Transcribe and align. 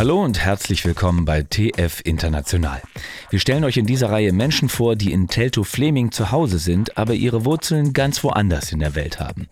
Hallo 0.00 0.24
und 0.24 0.38
herzlich 0.38 0.86
willkommen 0.86 1.26
bei 1.26 1.42
TF 1.42 2.00
International. 2.04 2.80
Wir 3.28 3.38
stellen 3.38 3.64
euch 3.64 3.76
in 3.76 3.84
dieser 3.84 4.10
Reihe 4.10 4.32
Menschen 4.32 4.70
vor, 4.70 4.96
die 4.96 5.12
in 5.12 5.28
Teltow-Fleming 5.28 6.10
zu 6.10 6.30
Hause 6.30 6.58
sind, 6.58 6.96
aber 6.96 7.12
ihre 7.12 7.44
Wurzeln 7.44 7.92
ganz 7.92 8.24
woanders 8.24 8.72
in 8.72 8.78
der 8.78 8.94
Welt 8.94 9.20
haben. 9.20 9.48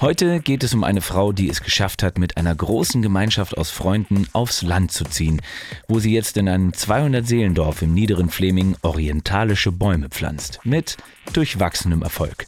Heute 0.00 0.38
geht 0.38 0.62
es 0.62 0.72
um 0.72 0.84
eine 0.84 1.00
Frau, 1.00 1.32
die 1.32 1.50
es 1.50 1.62
geschafft 1.64 2.04
hat, 2.04 2.16
mit 2.16 2.36
einer 2.36 2.54
großen 2.54 3.02
Gemeinschaft 3.02 3.58
aus 3.58 3.70
Freunden 3.70 4.28
aufs 4.34 4.62
Land 4.62 4.92
zu 4.92 5.02
ziehen, 5.02 5.42
wo 5.88 5.98
sie 5.98 6.14
jetzt 6.14 6.36
in 6.36 6.48
einem 6.48 6.70
200-Seelendorf 6.70 7.82
im 7.82 7.92
niederen 7.92 8.30
Fleming 8.30 8.76
orientalische 8.82 9.72
Bäume 9.72 10.10
pflanzt. 10.10 10.60
Mit 10.62 10.96
durchwachsenem 11.32 12.02
Erfolg. 12.02 12.46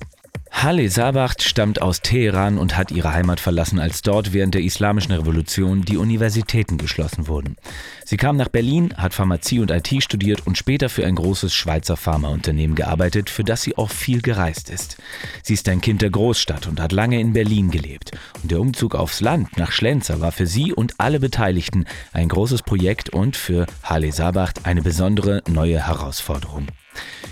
Halle 0.52 0.90
Sabacht 0.90 1.42
stammt 1.42 1.80
aus 1.80 2.02
Teheran 2.02 2.58
und 2.58 2.76
hat 2.76 2.90
ihre 2.90 3.14
Heimat 3.14 3.40
verlassen, 3.40 3.78
als 3.78 4.02
dort 4.02 4.34
während 4.34 4.54
der 4.54 4.62
Islamischen 4.62 5.12
Revolution 5.12 5.82
die 5.82 5.96
Universitäten 5.96 6.76
geschlossen 6.76 7.28
wurden. 7.28 7.56
Sie 8.04 8.18
kam 8.18 8.36
nach 8.36 8.48
Berlin, 8.48 8.92
hat 8.96 9.14
Pharmazie 9.14 9.60
und 9.60 9.70
IT 9.70 10.02
studiert 10.02 10.46
und 10.46 10.58
später 10.58 10.90
für 10.90 11.06
ein 11.06 11.14
großes 11.14 11.54
Schweizer 11.54 11.96
Pharmaunternehmen 11.96 12.76
gearbeitet, 12.76 13.30
für 13.30 13.44
das 13.44 13.62
sie 13.62 13.78
auch 13.78 13.90
viel 13.90 14.20
gereist 14.20 14.68
ist. 14.68 14.98
Sie 15.42 15.54
ist 15.54 15.68
ein 15.68 15.80
Kind 15.80 16.02
der 16.02 16.10
Großstadt 16.10 16.66
und 16.66 16.78
hat 16.80 16.92
lange 16.92 17.20
in 17.20 17.32
Berlin 17.32 17.70
gelebt. 17.70 18.10
Und 18.42 18.50
der 18.50 18.60
Umzug 18.60 18.94
aufs 18.94 19.20
Land 19.20 19.56
nach 19.56 19.72
Schlenzer 19.72 20.20
war 20.20 20.32
für 20.32 20.46
sie 20.46 20.74
und 20.74 20.94
alle 20.98 21.20
Beteiligten 21.20 21.86
ein 22.12 22.28
großes 22.28 22.62
Projekt 22.64 23.10
und 23.10 23.36
für 23.36 23.66
Halle 23.82 24.12
Sabacht 24.12 24.66
eine 24.66 24.82
besondere 24.82 25.42
neue 25.48 25.86
Herausforderung. 25.86 26.66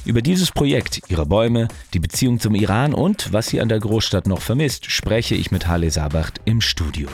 Über 0.08 0.22
dieses 0.22 0.52
Projekt, 0.52 1.02
ihre 1.08 1.26
Bäume, 1.26 1.68
die 1.92 1.98
Beziehung 1.98 2.40
zum 2.40 2.54
Iran 2.54 2.94
und 2.94 3.30
was 3.34 3.48
sie 3.48 3.60
an 3.60 3.68
der 3.68 3.78
Großstadt 3.78 4.26
noch 4.26 4.40
vermisst, 4.40 4.90
spreche 4.90 5.34
ich 5.34 5.50
mit 5.50 5.66
Harley 5.66 5.90
Sabacht 5.90 6.40
im 6.46 6.62
Studio. 6.62 7.10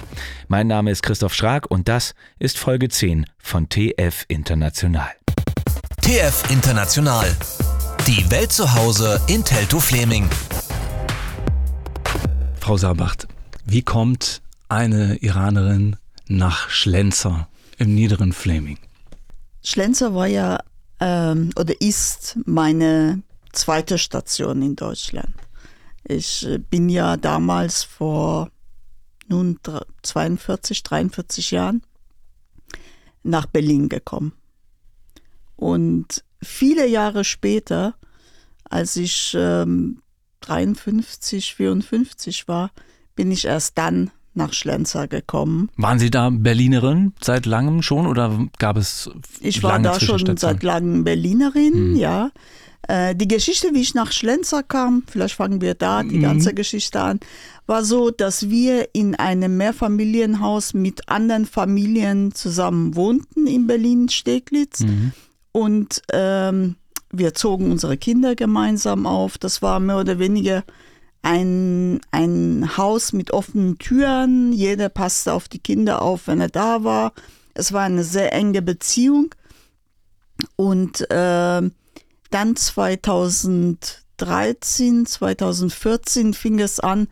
Mein 0.47 0.69
Name 0.69 0.93
ist 0.93 1.03
Christoph 1.03 1.35
Schrag 1.35 1.69
und 1.69 1.89
das 1.89 2.15
ist 2.39 2.57
Folge 2.57 2.89
10 2.89 3.27
von 3.37 3.69
TF 3.69 4.27
International. 4.29 5.11
TF 6.03 6.49
International. 6.53 7.27
Die 8.07 8.31
Welt 8.31 8.53
zu 8.53 8.73
Hause 8.73 9.21
in 9.27 9.43
Teltow-Fleming. 9.43 10.31
Frau 12.61 12.77
Sabacht, 12.77 13.27
wie 13.65 13.83
kommt 13.83 14.41
eine 14.69 15.17
Iranerin 15.17 15.97
nach 16.29 16.71
Schlenzer 16.71 17.49
im 17.77 17.93
niederen 17.93 18.33
Fleming? 18.33 18.79
Schlenzer 19.65 20.15
war 20.15 20.29
ja 20.29 20.61
ähm, 21.05 21.51
oder 21.57 21.79
ist 21.83 22.39
meine 22.47 23.23
zweite 23.53 23.99
Station 23.99 24.63
in 24.63 24.75
Deutschland. 24.75 25.35
Ich 26.03 26.47
äh, 26.47 26.57
bin 26.59 26.89
ja 26.89 27.19
damals 27.19 27.85
vor 27.85 28.51
nun 29.29 29.59
42, 30.03 30.83
43 30.83 31.51
Jahren 31.51 31.83
nach 33.23 33.45
Berlin 33.45 33.91
gekommen. 33.91 34.33
Und 35.57 36.25
viele 36.43 36.87
Jahre 36.87 37.25
später, 37.25 37.95
als 38.65 38.97
ich 38.97 39.37
ähm, 39.39 40.01
53, 40.41 41.55
54 41.55 42.49
war, 42.49 42.71
bin 43.15 43.31
ich 43.31 43.45
erst 43.45 43.77
dann 43.77 44.11
nach 44.37 44.53
Schlenzer 44.53 45.09
gekommen. 45.09 45.71
Waren 45.77 45.99
Sie 45.99 46.11
da 46.11 46.31
Berlinerin 46.31 47.13
seit 47.21 47.47
langem 47.47 47.83
schon 47.83 48.07
oder 48.07 48.47
gab 48.59 48.77
es 48.77 49.11
Ich 49.41 49.63
war 49.63 49.79
da 49.79 49.99
schon 50.01 50.37
seit 50.37 50.63
langem 50.63 51.05
Berlinerin, 51.05 51.93
mhm. 51.93 51.97
ja. 51.97 52.31
Äh, 52.89 53.15
die 53.15 53.29
Geschichte, 53.29 53.71
wie 53.73 53.81
ich 53.81 53.95
nach 53.95 54.13
Schlenzer 54.13 54.63
kam, 54.63 55.05
vielleicht 55.07 55.35
fangen 55.35 55.61
wir 55.61 55.75
da 55.75 56.03
die 56.03 56.19
mhm. 56.19 56.23
ganze 56.23 56.55
Geschichte 56.55 57.01
an, 57.01 57.21
war 57.67 57.85
so, 57.85 58.11
dass 58.11 58.51
wir 58.51 58.89
in 58.93 59.15
einem 59.15 59.57
Mehrfamilienhaus 59.57 60.75
mit 60.75 61.09
anderen 61.09 61.47
Familien 61.47 62.33
zusammen 62.33 62.95
wohnten 62.95 63.47
in 63.47 63.67
Berlin-Steglitz. 63.67 64.81
Mhm. 64.81 65.13
Und 65.53 66.03
ähm, 66.13 66.77
wir 67.11 67.35
zogen 67.35 67.71
unsere 67.71 67.97
Kinder 67.97 68.35
gemeinsam 68.35 69.07
auf. 69.07 69.39
Das 69.39 69.63
war 69.63 69.81
mehr 69.81 69.99
oder 69.99 70.19
weniger 70.19 70.65
ein, 71.25 72.01
ein 72.11 72.77
Haus 72.77 73.15
mit 73.15 73.31
offenen 73.33 73.79
Türen. 73.79 74.53
Jeder 74.53 74.91
passte 74.91 75.33
auf 75.33 75.49
die 75.49 75.59
Kinder 75.59 76.03
auf, 76.03 76.27
wenn 76.27 76.41
er 76.41 76.49
da 76.49 76.85
war. 76.85 77.15
Es 77.55 77.73
war 77.73 77.83
eine 77.83 78.05
sehr 78.05 78.33
enge 78.33 78.61
Beziehung. 78.61 79.35
Und 80.57 81.11
äh, 81.11 81.63
dann 82.31 82.57
2013, 82.57 85.07
2014 85.07 86.35
fing 86.35 86.61
es 86.61 86.81
an, 86.81 87.09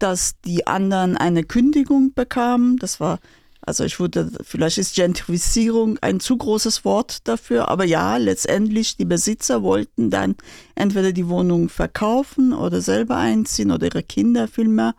dass 0.00 0.40
die 0.44 0.66
anderen 0.66 1.16
eine 1.16 1.44
Kündigung 1.44 2.14
bekamen. 2.14 2.78
Das 2.78 2.98
war 2.98 3.20
also 3.64 3.84
ich 3.84 4.00
würde, 4.00 4.30
vielleicht 4.42 4.78
ist 4.78 4.96
Gentrifizierung 4.96 5.96
ein 6.00 6.18
zu 6.18 6.36
großes 6.36 6.84
Wort 6.84 7.28
dafür, 7.28 7.68
aber 7.68 7.84
ja, 7.84 8.16
letztendlich 8.16 8.96
die 8.96 9.04
Besitzer 9.04 9.62
wollten 9.62 10.10
dann 10.10 10.34
entweder 10.74 11.12
die 11.12 11.28
Wohnung 11.28 11.68
verkaufen 11.68 12.52
oder 12.52 12.80
selber 12.80 13.16
einziehen 13.16 13.70
oder 13.70 13.86
ihre 13.86 14.02
Kinder 14.02 14.48
vielmehr. 14.48 14.94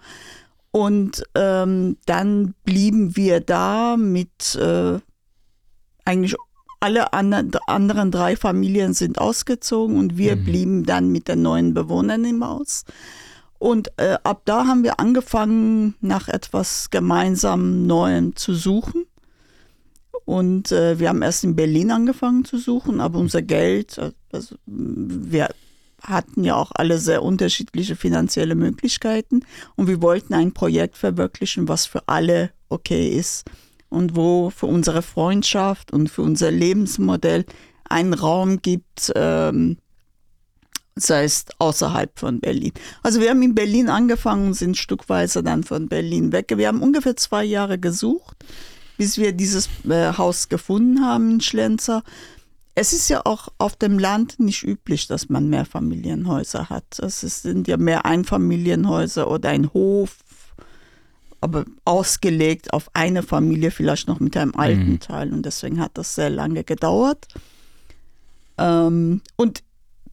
Und 0.72 1.24
ähm, 1.36 1.98
dann 2.06 2.56
blieben 2.64 3.16
wir 3.18 3.42
da 3.42 3.98
mit 3.98 4.56
äh, 4.56 5.00
eigentlich 6.06 6.36
alle 6.80 7.14
anderen 7.14 8.12
drei 8.12 8.36
Familien 8.36 8.94
sind 8.94 9.18
ausgezogen 9.20 9.98
und 9.98 10.18
wir 10.18 10.36
mhm. 10.36 10.44
blieben 10.44 10.84
dann 10.86 11.12
mit 11.12 11.28
den 11.28 11.42
neuen 11.42 11.74
Bewohnern 11.74 12.26
im 12.26 12.46
Haus. 12.46 12.84
Und 13.64 13.94
äh, 13.96 14.18
ab 14.24 14.42
da 14.44 14.68
haben 14.68 14.84
wir 14.84 15.00
angefangen, 15.00 15.96
nach 16.02 16.28
etwas 16.28 16.90
gemeinsam 16.90 17.88
Neuem 17.88 18.36
zu 18.36 18.54
suchen. 18.54 19.06
Und 20.26 20.74
äh, 20.74 21.00
wir 21.00 21.08
haben 21.08 21.22
erst 21.22 21.46
in 21.46 21.56
Berlin 21.56 21.90
angefangen 21.90 22.44
zu 22.44 22.58
suchen, 22.58 23.00
aber 23.00 23.20
unser 23.20 23.42
Geld, 23.42 24.02
also 24.34 24.56
wir 24.66 25.48
hatten 26.02 26.44
ja 26.44 26.56
auch 26.56 26.72
alle 26.76 26.98
sehr 26.98 27.24
unterschiedliche 27.24 27.96
finanzielle 27.96 28.56
Möglichkeiten 28.56 29.46
und 29.78 29.88
wir 29.88 30.02
wollten 30.02 30.34
ein 30.34 30.52
Projekt 30.52 30.98
verwirklichen, 30.98 31.70
was 31.70 31.86
für 31.86 32.06
alle 32.10 32.50
okay 32.68 33.18
ist 33.18 33.46
und 33.88 34.18
wo 34.18 34.50
für 34.50 34.66
unsere 34.66 35.02
Freundschaft 35.02 35.94
und 35.94 36.10
für 36.10 36.24
unser 36.24 36.52
Lebensmodell 36.52 37.46
einen 37.86 38.14
Raum 38.14 38.62
gibt, 38.62 39.14
ähm, 39.16 39.78
sei 40.96 41.24
es 41.24 41.46
außerhalb 41.58 42.18
von 42.20 42.40
Berlin. 42.40 42.74
Also 43.02 43.20
wir 43.20 43.30
haben 43.30 43.42
in 43.42 43.56
Berlin 43.56 43.90
angefangen 43.90 44.48
und 44.48 44.54
sind 44.54 44.78
stückweise 44.78 45.44
dann 45.44 45.64
von 45.64 45.88
Berlin 45.88 46.32
weg. 46.32 46.54
Wir 46.56 46.68
haben 46.68 46.82
ungefähr 46.82 47.16
zwei 47.16 47.44
Jahre 47.44 47.80
gesucht, 47.80 48.38
bis 48.98 49.18
wir 49.18 49.32
dieses 49.32 49.70
äh, 49.90 50.14
Haus 50.18 50.50
gefunden 50.50 51.04
haben 51.04 51.32
in 51.32 51.42
Schlenzer. 51.42 52.04
Es 52.76 52.94
ist 52.94 53.10
ja 53.10 53.22
auch 53.26 53.50
auf 53.58 53.76
dem 53.76 54.00
Land 54.00 54.40
nicht 54.40 54.64
üblich, 54.64 55.08
dass 55.08 55.30
man 55.30 55.50
mehr 55.50 55.66
Familienhäuser 55.66 56.70
hat. 56.70 57.00
Es 57.00 57.22
sind 57.22 57.68
ja 57.68 57.78
mehr 57.78 58.06
Einfamilienhäuser 58.06 59.30
oder 59.30 59.50
ein 59.50 59.72
Hof, 59.74 60.18
aber 61.40 61.66
ausgelegt 61.86 62.74
auf 62.74 62.90
eine 62.94 63.22
Familie, 63.22 63.70
vielleicht 63.70 64.08
noch 64.08 64.20
mit 64.20 64.38
einem 64.38 64.56
alten 64.56 64.92
mhm. 64.92 65.00
Teil. 65.00 65.34
Und 65.34 65.46
deswegen 65.46 65.80
hat 65.80 65.92
das 65.96 66.16
sehr 66.16 66.30
lange 66.30 66.64
gedauert. 66.64 67.28
Ähm, 68.58 69.22
und 69.36 69.64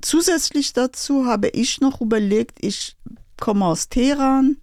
zusätzlich 0.03 0.73
dazu 0.73 1.27
habe 1.27 1.49
ich 1.49 1.81
noch 1.81 2.01
überlegt, 2.01 2.59
ich 2.65 2.97
komme 3.39 3.65
aus 3.67 3.89
Teheran. 3.89 4.57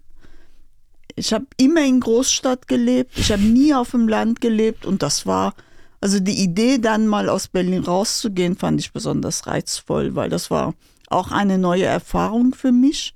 Ich 1.16 1.32
habe 1.32 1.46
immer 1.56 1.84
in 1.84 2.00
Großstadt 2.00 2.68
gelebt. 2.68 3.18
Ich 3.18 3.32
habe 3.32 3.42
nie 3.42 3.74
auf 3.74 3.90
dem 3.90 4.08
Land 4.08 4.40
gelebt 4.40 4.86
und 4.86 5.02
das 5.02 5.26
war, 5.26 5.54
also 6.00 6.20
die 6.20 6.42
Idee 6.42 6.78
dann 6.78 7.08
mal 7.08 7.28
aus 7.28 7.48
Berlin 7.48 7.82
rauszugehen, 7.82 8.56
fand 8.56 8.80
ich 8.80 8.92
besonders 8.92 9.46
reizvoll, 9.46 10.14
weil 10.14 10.30
das 10.30 10.50
war 10.50 10.74
auch 11.08 11.32
eine 11.32 11.58
neue 11.58 11.86
Erfahrung 11.86 12.54
für 12.54 12.72
mich. 12.72 13.14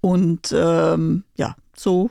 Und 0.00 0.52
ähm, 0.52 1.24
ja, 1.36 1.56
so 1.76 2.10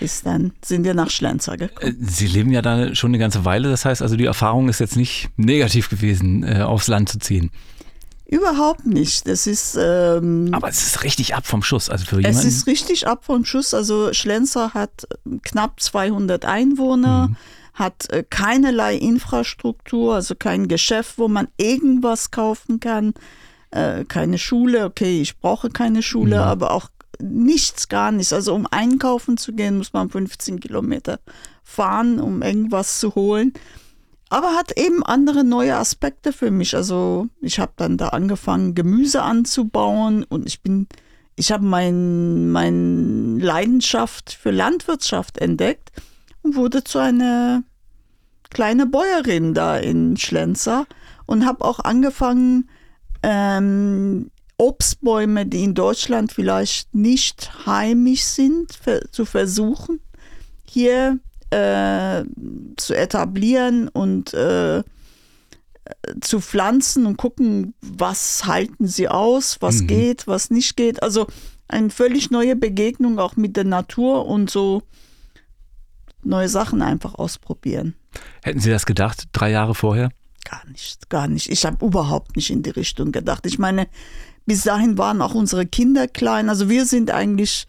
ist 0.00 0.26
dann, 0.26 0.52
sind 0.64 0.84
wir 0.84 0.94
nach 0.94 1.10
Schlenzer 1.10 1.56
gekommen. 1.56 1.96
Äh, 2.00 2.04
Sie 2.04 2.26
leben 2.26 2.50
ja 2.50 2.62
da 2.62 2.94
schon 2.94 3.10
eine 3.10 3.18
ganze 3.18 3.44
Weile, 3.44 3.68
das 3.70 3.84
heißt 3.84 4.02
also, 4.02 4.16
die 4.16 4.26
Erfahrung 4.26 4.68
ist 4.68 4.80
jetzt 4.80 4.96
nicht 4.96 5.30
negativ 5.36 5.88
gewesen, 5.88 6.42
äh, 6.42 6.62
aufs 6.62 6.88
Land 6.88 7.08
zu 7.08 7.18
ziehen. 7.18 7.50
Überhaupt 8.28 8.84
nicht. 8.84 9.26
Das 9.26 9.46
ist. 9.46 9.76
Ähm, 9.80 10.50
Aber 10.52 10.68
es 10.68 10.82
ist 10.82 11.02
richtig 11.02 11.34
ab 11.34 11.46
vom 11.46 11.62
Schuss. 11.62 11.88
Also 11.88 12.04
für 12.04 12.16
jemanden. 12.16 12.38
Es 12.38 12.44
ist 12.44 12.66
richtig 12.66 13.06
ab 13.06 13.24
vom 13.24 13.46
Schuss. 13.46 13.72
Also 13.72 14.12
Schlenzer 14.12 14.74
hat 14.74 15.08
knapp 15.42 15.80
200 15.80 16.44
Einwohner, 16.44 17.28
mhm. 17.28 17.36
hat 17.72 18.10
äh, 18.10 18.22
keinerlei 18.28 18.96
Infrastruktur, 18.96 20.16
also 20.16 20.34
kein 20.34 20.68
Geschäft, 20.68 21.14
wo 21.16 21.28
man 21.28 21.48
irgendwas 21.56 22.30
kaufen 22.30 22.80
kann. 22.80 23.14
Äh, 23.70 24.04
keine 24.04 24.36
Schule. 24.36 24.84
Okay, 24.84 25.22
ich 25.22 25.38
brauche 25.38 25.70
keine 25.70 26.02
Schule, 26.02 26.36
mhm. 26.36 26.42
aber 26.42 26.72
auch 26.72 26.90
nichts, 27.20 27.88
gar 27.88 28.12
nichts. 28.12 28.32
Also 28.32 28.54
um 28.54 28.66
einkaufen 28.70 29.36
zu 29.36 29.52
gehen, 29.52 29.78
muss 29.78 29.92
man 29.92 30.10
15 30.10 30.60
Kilometer 30.60 31.20
fahren, 31.62 32.20
um 32.20 32.42
irgendwas 32.42 33.00
zu 33.00 33.14
holen. 33.14 33.52
Aber 34.30 34.54
hat 34.54 34.78
eben 34.78 35.02
andere 35.02 35.42
neue 35.42 35.76
Aspekte 35.76 36.32
für 36.32 36.50
mich. 36.50 36.74
Also 36.74 37.28
ich 37.40 37.58
habe 37.58 37.72
dann 37.76 37.96
da 37.96 38.08
angefangen, 38.08 38.74
Gemüse 38.74 39.22
anzubauen 39.22 40.24
und 40.24 40.46
ich 40.46 40.60
bin, 40.62 40.86
ich 41.36 41.50
habe 41.50 41.64
meine 41.64 41.92
mein 41.92 43.38
Leidenschaft 43.38 44.32
für 44.32 44.50
Landwirtschaft 44.50 45.38
entdeckt 45.38 45.92
und 46.42 46.56
wurde 46.56 46.84
zu 46.84 46.98
einer 46.98 47.62
kleine 48.50 48.86
Bäuerin 48.86 49.54
da 49.54 49.76
in 49.76 50.16
Schlenzer 50.16 50.86
und 51.26 51.46
habe 51.46 51.64
auch 51.64 51.80
angefangen, 51.80 52.68
ähm, 53.22 54.30
Obstbäume, 54.58 55.46
die 55.46 55.62
in 55.64 55.74
Deutschland 55.74 56.32
vielleicht 56.32 56.94
nicht 56.94 57.66
heimisch 57.66 58.24
sind, 58.24 58.72
zu 59.12 59.24
versuchen, 59.24 60.00
hier 60.64 61.18
äh, 61.50 62.24
zu 62.76 62.94
etablieren 62.94 63.88
und 63.88 64.34
äh, 64.34 64.82
zu 66.20 66.40
pflanzen 66.40 67.06
und 67.06 67.16
gucken, 67.16 67.74
was 67.80 68.44
halten 68.44 68.86
sie 68.86 69.08
aus, 69.08 69.58
was 69.60 69.82
mhm. 69.82 69.86
geht, 69.86 70.26
was 70.26 70.50
nicht 70.50 70.76
geht. 70.76 71.02
Also 71.02 71.26
eine 71.68 71.90
völlig 71.90 72.30
neue 72.30 72.56
Begegnung 72.56 73.18
auch 73.18 73.36
mit 73.36 73.56
der 73.56 73.64
Natur 73.64 74.26
und 74.26 74.50
so 74.50 74.82
neue 76.22 76.48
Sachen 76.48 76.82
einfach 76.82 77.14
ausprobieren. 77.14 77.94
Hätten 78.42 78.60
Sie 78.60 78.70
das 78.70 78.86
gedacht, 78.86 79.28
drei 79.32 79.50
Jahre 79.50 79.74
vorher? 79.74 80.10
Gar 80.44 80.66
nicht, 80.66 81.10
gar 81.10 81.28
nicht. 81.28 81.50
Ich 81.50 81.64
habe 81.64 81.84
überhaupt 81.84 82.36
nicht 82.36 82.50
in 82.50 82.62
die 82.62 82.70
Richtung 82.70 83.12
gedacht. 83.12 83.46
Ich 83.46 83.58
meine, 83.58 83.86
bis 84.48 84.62
dahin 84.62 84.96
waren 84.96 85.20
auch 85.20 85.34
unsere 85.34 85.66
Kinder 85.66 86.08
klein. 86.08 86.48
Also 86.48 86.70
wir 86.70 86.86
sind 86.86 87.10
eigentlich 87.10 87.66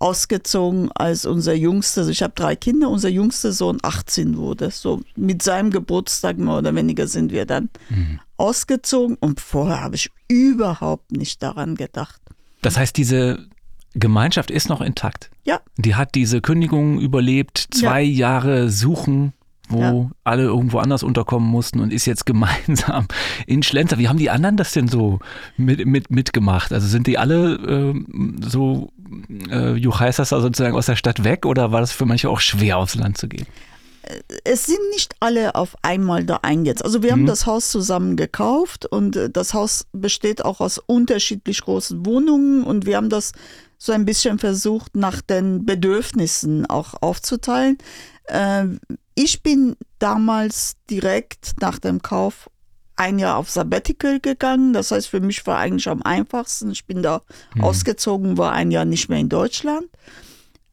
ausgezogen 0.00 0.90
als 0.92 1.24
unser 1.24 1.54
jüngster, 1.54 2.00
also 2.00 2.10
ich 2.10 2.20
habe 2.20 2.34
drei 2.34 2.56
Kinder, 2.56 2.90
unser 2.90 3.08
jüngster 3.08 3.52
Sohn 3.52 3.78
18 3.80 4.36
wurde. 4.36 4.72
So 4.72 5.02
mit 5.14 5.42
seinem 5.42 5.70
Geburtstag 5.70 6.36
mehr 6.36 6.58
oder 6.58 6.74
weniger 6.74 7.06
sind 7.06 7.30
wir 7.30 7.46
dann 7.46 7.70
mhm. 7.88 8.18
ausgezogen 8.38 9.16
und 9.20 9.40
vorher 9.40 9.80
habe 9.80 9.94
ich 9.94 10.10
überhaupt 10.26 11.12
nicht 11.12 11.44
daran 11.44 11.76
gedacht. 11.76 12.20
Das 12.60 12.76
heißt, 12.76 12.96
diese 12.96 13.46
Gemeinschaft 13.94 14.50
ist 14.50 14.68
noch 14.68 14.80
intakt. 14.80 15.30
Ja. 15.44 15.60
Die 15.76 15.94
hat 15.94 16.16
diese 16.16 16.40
Kündigung 16.40 16.98
überlebt, 16.98 17.68
zwei 17.70 18.02
ja. 18.02 18.30
Jahre 18.30 18.68
Suchen, 18.68 19.32
wo 19.68 19.80
ja. 19.80 20.10
alle 20.24 20.44
irgendwo 20.44 20.78
anders 20.78 21.02
unterkommen 21.02 21.48
mussten 21.48 21.80
und 21.80 21.92
ist 21.92 22.06
jetzt 22.06 22.26
gemeinsam 22.26 23.06
in 23.46 23.62
Schlenzer. 23.62 23.98
Wie 23.98 24.08
haben 24.08 24.18
die 24.18 24.30
anderen 24.30 24.56
das 24.56 24.72
denn 24.72 24.88
so 24.88 25.18
mit, 25.56 25.84
mit, 25.86 26.10
mitgemacht? 26.10 26.72
Also 26.72 26.86
sind 26.86 27.06
die 27.06 27.18
alle 27.18 27.54
äh, 27.54 27.94
so 28.40 28.92
äh, 29.50 29.74
Juchaisasa 29.74 30.40
sozusagen 30.40 30.76
aus 30.76 30.86
der 30.86 30.96
Stadt 30.96 31.24
weg 31.24 31.46
oder 31.46 31.72
war 31.72 31.80
das 31.80 31.92
für 31.92 32.06
manche 32.06 32.28
auch 32.28 32.40
schwer 32.40 32.78
aufs 32.78 32.94
Land 32.94 33.18
zu 33.18 33.28
gehen? 33.28 33.46
Äh, 34.02 34.20
es 34.44 34.66
sind 34.66 34.80
nicht 34.92 35.14
alle 35.20 35.54
auf 35.54 35.76
einmal 35.82 36.24
da 36.24 36.40
eingezogen. 36.42 36.86
Also 36.86 37.02
wir 37.02 37.12
haben 37.12 37.22
mhm. 37.22 37.26
das 37.26 37.46
Haus 37.46 37.70
zusammen 37.70 38.16
gekauft 38.16 38.86
und 38.86 39.16
äh, 39.16 39.30
das 39.30 39.54
Haus 39.54 39.86
besteht 39.92 40.44
auch 40.44 40.60
aus 40.60 40.78
unterschiedlich 40.78 41.62
großen 41.62 42.06
Wohnungen 42.06 42.64
und 42.64 42.86
wir 42.86 42.96
haben 42.96 43.10
das 43.10 43.32
so 43.78 43.92
ein 43.92 44.06
bisschen 44.06 44.38
versucht, 44.38 44.96
nach 44.96 45.20
den 45.20 45.66
Bedürfnissen 45.66 46.66
auch 46.66 46.94
aufzuteilen. 47.02 47.78
Ich 49.16 49.42
bin 49.42 49.76
damals 49.98 50.76
direkt 50.90 51.54
nach 51.60 51.78
dem 51.78 52.02
Kauf 52.02 52.50
ein 52.96 53.18
Jahr 53.18 53.38
auf 53.38 53.50
Sabbatical 53.50 54.20
gegangen. 54.20 54.74
Das 54.74 54.90
heißt, 54.90 55.08
für 55.08 55.20
mich 55.20 55.46
war 55.46 55.58
eigentlich 55.58 55.88
am 55.88 56.02
einfachsten. 56.02 56.70
Ich 56.70 56.86
bin 56.86 57.02
da 57.02 57.22
mhm. 57.54 57.64
ausgezogen, 57.64 58.38
war 58.38 58.52
ein 58.52 58.70
Jahr 58.70 58.84
nicht 58.84 59.08
mehr 59.08 59.18
in 59.18 59.30
Deutschland. 59.30 59.86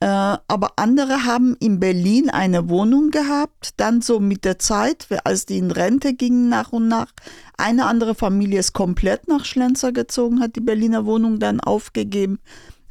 Äh, 0.01 0.06
aber 0.06 0.74
andere 0.75 1.24
haben 1.24 1.56
in 1.62 1.80
Berlin 1.80 2.30
eine 2.30 2.68
Wohnung 2.68 3.12
gehabt. 3.12 3.75
Dann 3.78 4.01
so 4.01 4.19
mit 4.19 4.44
der 4.44 4.60
Zeit, 4.60 5.07
als 5.24 5.46
die 5.46 5.57
in 5.57 5.72
Rente 5.72 6.13
gingen 6.13 6.50
nach 6.50 6.74
und 6.74 6.89
nach, 6.89 7.13
eine 7.57 7.86
andere 7.86 8.13
Familie 8.13 8.60
ist 8.60 8.74
komplett 8.74 9.30
nach 9.30 9.46
Schlenzer 9.46 9.94
gezogen, 9.94 10.42
hat 10.42 10.57
die 10.57 10.62
Berliner 10.62 11.06
Wohnung 11.06 11.39
dann 11.39 11.62
aufgegeben. 11.62 12.39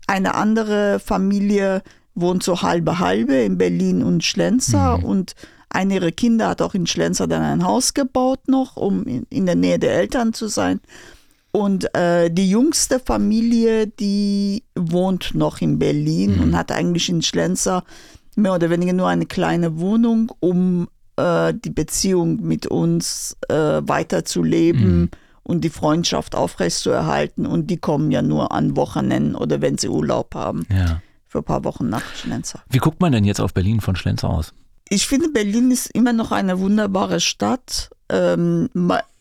Eine 0.06 0.34
andere 0.34 0.98
Familie 0.98 1.82
wohnt 2.14 2.42
so 2.42 2.62
halbe 2.62 2.98
halbe 2.98 3.34
in 3.34 3.58
Berlin 3.58 4.02
und 4.02 4.24
Schlenzer 4.24 4.98
mhm. 4.98 5.04
und 5.04 5.34
eine 5.70 5.94
ihrer 5.94 6.10
Kinder 6.10 6.48
hat 6.48 6.60
auch 6.60 6.74
in 6.74 6.86
Schlenzer 6.86 7.26
dann 7.26 7.42
ein 7.42 7.64
Haus 7.64 7.94
gebaut 7.94 8.46
noch, 8.46 8.76
um 8.76 9.04
in, 9.04 9.26
in 9.30 9.46
der 9.46 9.54
Nähe 9.54 9.78
der 9.78 9.94
Eltern 9.94 10.34
zu 10.34 10.48
sein. 10.48 10.80
Und 11.50 11.94
äh, 11.94 12.30
die 12.30 12.48
jüngste 12.48 12.98
Familie, 12.98 13.86
die 13.86 14.64
wohnt 14.74 15.34
noch 15.34 15.60
in 15.60 15.78
Berlin 15.78 16.36
mhm. 16.36 16.42
und 16.42 16.56
hat 16.56 16.72
eigentlich 16.72 17.08
in 17.08 17.22
Schlenzer 17.22 17.84
mehr 18.36 18.54
oder 18.54 18.70
weniger 18.70 18.92
nur 18.92 19.08
eine 19.08 19.26
kleine 19.26 19.78
Wohnung, 19.78 20.32
um 20.40 20.88
äh, 21.16 21.52
die 21.54 21.70
Beziehung 21.70 22.40
mit 22.40 22.66
uns 22.66 23.36
äh, 23.48 23.54
weiterzuleben 23.82 25.00
mhm. 25.00 25.10
und 25.42 25.62
die 25.62 25.70
Freundschaft 25.70 26.34
aufrechtzuerhalten. 26.34 27.46
Und 27.46 27.68
die 27.68 27.76
kommen 27.76 28.10
ja 28.10 28.22
nur 28.22 28.52
an 28.52 28.76
Wochenenden 28.76 29.34
oder 29.34 29.60
wenn 29.60 29.76
sie 29.76 29.88
Urlaub 29.88 30.34
haben. 30.34 30.66
Ja. 30.70 31.02
Für 31.32 31.38
ein 31.38 31.44
paar 31.44 31.64
Wochen 31.64 31.88
nach 31.88 32.04
Schlenzer. 32.14 32.62
Wie 32.68 32.76
guckt 32.76 33.00
man 33.00 33.10
denn 33.10 33.24
jetzt 33.24 33.40
auf 33.40 33.54
Berlin 33.54 33.80
von 33.80 33.96
Schlenzer 33.96 34.28
aus? 34.28 34.52
Ich 34.90 35.06
finde, 35.06 35.30
Berlin 35.30 35.70
ist 35.70 35.86
immer 35.86 36.12
noch 36.12 36.30
eine 36.30 36.58
wunderbare 36.58 37.20
Stadt. 37.20 37.88
Ähm, 38.10 38.68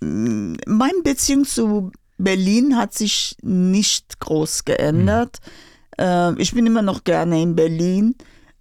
meine 0.01 1.01
Beziehung 1.05 1.45
zu 1.45 1.93
Berlin 2.17 2.75
hat 2.75 2.93
sich 2.93 3.37
nicht 3.41 4.19
groß 4.19 4.65
geändert. 4.65 5.39
Mhm. 5.97 6.03
Äh, 6.03 6.41
ich 6.41 6.53
bin 6.53 6.65
immer 6.65 6.81
noch 6.81 7.05
gerne 7.05 7.41
in 7.41 7.55
Berlin. 7.55 8.15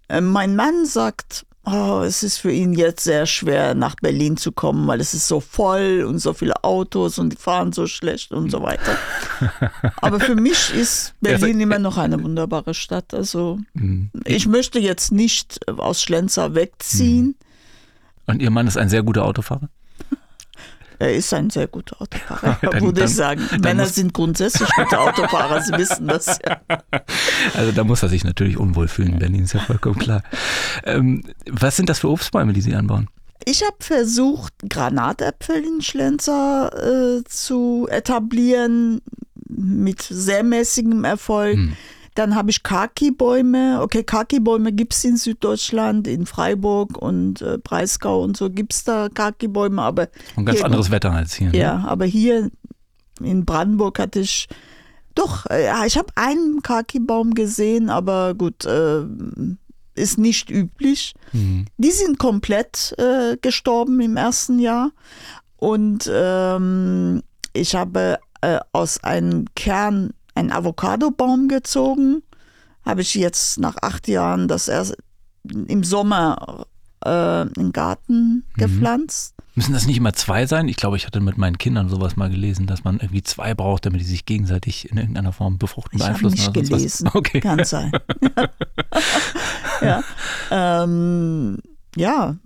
Äh, 0.07 0.21
mein 0.21 0.55
Mann 0.55 0.85
sagt, 0.85 1.45
oh, 1.65 2.01
es 2.05 2.23
ist 2.23 2.37
für 2.37 2.51
ihn 2.51 2.73
jetzt 2.73 3.03
sehr 3.03 3.25
schwer, 3.25 3.75
nach 3.75 3.95
Berlin 3.95 4.37
zu 4.37 4.51
kommen, 4.51 4.87
weil 4.87 4.99
es 4.99 5.13
ist 5.13 5.27
so 5.27 5.39
voll 5.39 6.03
und 6.07 6.19
so 6.19 6.33
viele 6.33 6.63
Autos 6.63 7.19
und 7.19 7.31
die 7.31 7.37
fahren 7.37 7.71
so 7.71 7.87
schlecht 7.87 8.31
und 8.31 8.49
so 8.49 8.61
weiter. 8.61 8.97
Aber 10.01 10.19
für 10.19 10.35
mich 10.35 10.73
ist 10.73 11.13
Berlin 11.21 11.59
immer 11.59 11.79
noch 11.79 11.97
eine 11.97 12.21
wunderbare 12.23 12.73
Stadt. 12.73 13.13
Also 13.13 13.59
mhm. 13.73 14.09
ich 14.25 14.47
möchte 14.47 14.79
jetzt 14.79 15.11
nicht 15.11 15.67
aus 15.69 16.01
Schlenzer 16.01 16.55
wegziehen. 16.55 17.25
Mhm. 17.25 17.35
Und 18.27 18.41
Ihr 18.41 18.51
Mann 18.51 18.67
ist 18.67 18.77
ein 18.77 18.89
sehr 18.89 19.03
guter 19.03 19.25
Autofahrer? 19.25 19.69
Er 21.01 21.15
ist 21.15 21.33
ein 21.33 21.49
sehr 21.49 21.67
guter 21.67 21.99
Autofahrer, 21.99 22.59
dann, 22.61 22.81
würde 22.81 23.01
dann, 23.01 23.09
ich 23.09 23.15
sagen. 23.15 23.41
Männer 23.59 23.87
sind 23.87 24.13
grundsätzlich 24.13 24.69
gute 24.75 24.99
Autofahrer, 24.99 25.59
Sie 25.63 25.73
wissen 25.73 26.07
das 26.07 26.37
ja. 26.47 26.61
Also 27.55 27.71
da 27.71 27.83
muss 27.83 28.03
er 28.03 28.09
sich 28.09 28.23
natürlich 28.23 28.55
unwohl 28.57 28.87
fühlen 28.87 29.13
in 29.13 29.19
Berlin, 29.19 29.43
ist 29.45 29.53
ja 29.53 29.61
vollkommen 29.61 29.97
klar. 29.97 30.21
Ähm, 30.83 31.23
was 31.49 31.75
sind 31.75 31.89
das 31.89 31.99
für 31.99 32.09
Obstbäume, 32.09 32.53
die 32.53 32.61
Sie 32.61 32.75
anbauen? 32.75 33.09
Ich 33.45 33.63
habe 33.63 33.77
versucht, 33.79 34.53
Granatäpfel 34.69 35.63
in 35.63 35.81
Schlenzer 35.81 36.71
äh, 37.17 37.23
zu 37.23 37.87
etablieren, 37.89 39.01
mit 39.47 40.03
sehr 40.03 40.43
mäßigem 40.43 41.03
Erfolg. 41.03 41.55
Hm. 41.55 41.73
Dann 42.15 42.35
habe 42.35 42.49
ich 42.49 42.63
Kaki-Bäume. 42.63 43.79
Okay, 43.81 44.03
Kaki-Bäume 44.03 44.73
gibt 44.73 44.93
es 44.93 45.03
in 45.05 45.17
Süddeutschland, 45.17 46.07
in 46.07 46.25
Freiburg 46.25 46.97
und 46.97 47.41
äh, 47.41 47.57
Breisgau 47.57 48.21
und 48.21 48.35
so 48.35 48.49
gibt 48.49 48.73
es 48.73 48.83
da 48.83 49.07
Kaki-Bäume. 49.09 49.81
Aber 49.81 50.09
ein 50.35 50.45
ganz 50.45 50.57
hier, 50.59 50.65
anderes 50.65 50.91
Wetter 50.91 51.11
als 51.11 51.35
hier. 51.35 51.51
Ne? 51.51 51.57
Ja, 51.57 51.85
aber 51.87 52.05
hier 52.05 52.51
in 53.21 53.45
Brandenburg 53.45 53.99
hatte 53.99 54.19
ich 54.19 54.47
doch, 55.15 55.45
äh, 55.49 55.69
ich 55.85 55.97
habe 55.97 56.11
einen 56.15 56.61
Kaki-Baum 56.61 57.33
gesehen, 57.33 57.89
aber 57.89 58.33
gut, 58.33 58.65
äh, 58.65 59.03
ist 59.95 60.17
nicht 60.17 60.49
üblich. 60.49 61.13
Mhm. 61.33 61.65
Die 61.77 61.91
sind 61.91 62.17
komplett 62.17 62.95
äh, 62.97 63.37
gestorben 63.41 63.99
im 64.01 64.17
ersten 64.17 64.59
Jahr. 64.59 64.91
Und 65.57 66.09
ähm, 66.11 67.21
ich 67.53 67.75
habe 67.75 68.19
äh, 68.41 68.59
aus 68.71 69.03
einem 69.03 69.45
Kern 69.55 70.11
einen 70.35 70.51
Avocadobaum 70.51 71.47
gezogen. 71.47 72.23
Habe 72.85 73.01
ich 73.01 73.13
jetzt 73.15 73.59
nach 73.59 73.77
acht 73.81 74.07
Jahren 74.07 74.47
das 74.47 74.67
erst 74.67 74.95
im 75.43 75.83
Sommer 75.83 76.65
äh, 77.05 77.47
im 77.59 77.71
Garten 77.71 78.13
mhm. 78.15 78.43
gepflanzt. 78.55 79.35
Müssen 79.53 79.73
das 79.73 79.85
nicht 79.85 79.97
immer 79.97 80.13
zwei 80.13 80.45
sein? 80.45 80.69
Ich 80.69 80.77
glaube, 80.77 80.95
ich 80.95 81.05
hatte 81.05 81.19
mit 81.19 81.37
meinen 81.37 81.57
Kindern 81.57 81.89
sowas 81.89 82.15
mal 82.15 82.29
gelesen, 82.29 82.67
dass 82.67 82.83
man 82.83 82.99
irgendwie 82.99 83.21
zwei 83.21 83.53
braucht, 83.53 83.85
damit 83.85 83.99
die 83.99 84.05
sich 84.05 84.25
gegenseitig 84.25 84.89
in 84.89 84.97
irgendeiner 84.97 85.33
Form 85.33 85.57
befruchten, 85.57 85.97
ich 85.97 86.03
beeinflussen. 86.05 86.37
Ich 86.37 86.47
habe 86.47 86.59
nicht 86.59 86.71
gelesen. 86.71 87.09
Okay. 87.13 87.41
Kann 87.41 87.63
sein. 87.65 87.91
ja. 89.81 90.03
Ähm, 90.49 91.57
ja, 91.97 92.37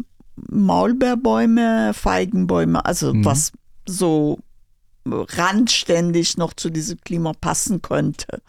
Maulbeerbäume, 0.49 1.93
Feigenbäume, 1.93 2.83
also 2.83 3.13
mhm. 3.13 3.23
was 3.23 3.51
so 3.85 4.39
randständig 5.05 6.37
noch 6.37 6.53
zu 6.53 6.69
diesem 6.69 6.99
Klima 7.01 7.33
passen 7.39 7.81
könnte. 7.81 8.41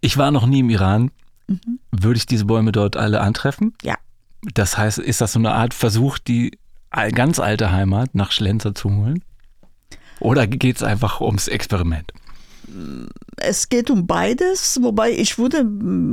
Ich 0.00 0.16
war 0.16 0.30
noch 0.30 0.46
nie 0.46 0.60
im 0.60 0.70
Iran. 0.70 1.10
Mhm. 1.48 1.78
Würde 1.92 2.18
ich 2.18 2.26
diese 2.26 2.44
Bäume 2.44 2.72
dort 2.72 2.96
alle 2.96 3.20
antreffen? 3.20 3.74
Ja. 3.82 3.96
Das 4.54 4.76
heißt, 4.76 4.98
ist 4.98 5.20
das 5.20 5.32
so 5.32 5.38
eine 5.38 5.52
Art 5.52 5.74
Versuch, 5.74 6.18
die 6.18 6.58
ganz 6.90 7.38
alte 7.38 7.72
Heimat 7.72 8.14
nach 8.14 8.32
Schlenzer 8.32 8.74
zu 8.74 8.90
holen? 8.90 9.22
Oder 10.20 10.46
geht 10.46 10.76
es 10.76 10.82
einfach 10.82 11.20
ums 11.20 11.48
Experiment? 11.48 12.12
Es 13.36 13.68
geht 13.68 13.90
um 13.90 14.06
beides, 14.06 14.80
wobei 14.82 15.12
ich 15.12 15.38
würde 15.38 15.64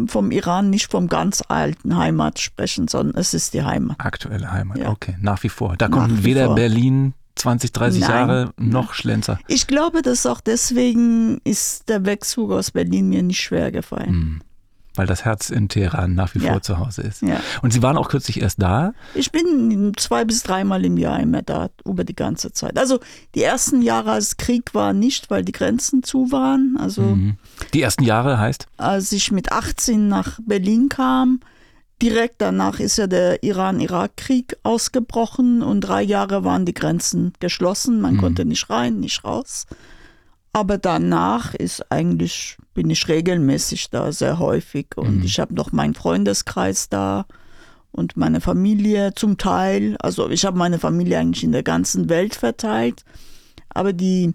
vom 0.08 0.32
Iran 0.32 0.70
nicht 0.70 0.92
vom 0.92 1.08
ganz 1.08 1.42
alten 1.48 1.98
Heimat 1.98 2.40
sprechen, 2.40 2.88
sondern 2.88 3.20
es 3.20 3.34
ist 3.34 3.54
die 3.54 3.64
Heimat. 3.64 4.00
Aktuelle 4.00 4.52
Heimat, 4.52 4.78
ja. 4.78 4.90
okay, 4.90 5.16
nach 5.20 5.42
wie 5.44 5.50
vor. 5.50 5.76
Da 5.78 5.88
kommt 5.88 6.24
weder 6.24 6.48
vor. 6.48 6.56
Berlin 6.56 7.14
20, 7.36 7.72
30 7.74 8.02
Nein. 8.02 8.10
Jahre 8.12 8.54
noch 8.58 8.94
Schlenzer. 8.94 9.40
Ich 9.48 9.68
glaube, 9.68 10.02
dass 10.02 10.26
auch 10.26 10.42
deswegen 10.42 11.40
ist 11.44 11.90
der 11.90 12.06
Wegzug 12.06 12.52
aus 12.52 12.72
Berlin 12.72 13.10
mir 13.10 13.24
nicht 13.24 13.42
schwer 13.42 13.72
gefallen. 13.72 14.10
Hm. 14.10 14.42
weil 14.96 15.08
das 15.08 15.26
Herz 15.26 15.50
in 15.50 15.70
Teheran 15.70 16.14
nach 16.14 16.36
wie 16.36 16.40
Ja. 16.40 16.52
vor 16.52 16.62
zu 16.62 16.78
Hause 16.78 17.02
ist. 17.02 17.24
Ja. 17.24 17.40
Und 17.64 17.74
Sie 17.74 17.82
waren 17.82 17.98
auch 17.98 18.10
kürzlich 18.10 18.40
erst 18.40 18.62
da. 18.62 18.94
Ich 19.16 19.32
bin 19.32 19.92
zwei 19.98 20.24
bis 20.24 20.44
dreimal 20.44 20.86
im 20.86 20.98
Jahr 21.00 21.20
immer 21.20 21.42
da, 21.42 21.70
über 21.84 22.04
die 22.04 22.14
ganze 22.16 22.52
Zeit. 22.52 22.78
Also 22.78 23.00
die 23.34 23.42
ersten 23.42 23.82
Jahre 23.82 24.12
als 24.12 24.38
Krieg 24.38 24.76
war 24.76 24.94
nicht, 24.94 25.32
weil 25.32 25.44
die 25.44 25.52
Grenzen 25.52 26.04
zu 26.04 26.32
waren. 26.32 26.78
Also 26.80 27.02
Mhm. 27.02 27.38
Die 27.74 27.82
ersten 27.82 28.04
Jahre 28.04 28.38
heißt? 28.38 28.68
als 28.78 29.12
ich 29.14 29.32
mit 29.32 29.52
18 29.52 30.08
nach 30.08 30.38
Berlin 30.46 30.90
kam, 30.90 31.40
direkt 32.04 32.42
danach 32.42 32.82
ist 32.82 32.98
ja 32.98 33.08
der 33.08 33.44
Iran-Irak-Krieg 33.44 34.58
ausgebrochen 34.64 35.62
und 35.64 35.80
drei 35.82 36.02
Jahre 36.04 36.44
waren 36.44 36.66
die 36.66 36.74
Grenzen 36.74 37.32
geschlossen. 37.40 38.02
Man 38.02 38.18
konnte 38.18 38.44
nicht 38.44 38.70
rein, 38.70 39.00
nicht 39.00 39.24
raus. 39.24 39.66
Aber 40.52 40.78
danach 40.78 41.56
ist 41.56 41.92
eigentlich, 41.92 42.58
bin 42.74 42.90
ich 42.90 43.08
regelmäßig 43.08 43.90
da, 43.90 44.12
sehr 44.12 44.38
häufig. 44.38 44.98
Und 44.98 45.24
ich 45.24 45.40
habe 45.40 45.54
noch 45.54 45.72
meinen 45.72 45.96
Freundeskreis 45.96 46.90
da 46.90 47.26
und 47.94 48.18
meine 48.18 48.42
Familie 48.42 49.14
zum 49.16 49.38
Teil. 49.38 49.96
Also 50.00 50.30
ich 50.30 50.44
habe 50.44 50.58
meine 50.58 50.80
Familie 50.80 51.20
eigentlich 51.20 51.46
in 51.46 51.54
der 51.54 51.64
ganzen 51.64 52.10
Welt 52.10 52.36
verteilt. 52.36 53.06
Aber 53.70 53.94
die 53.94 54.34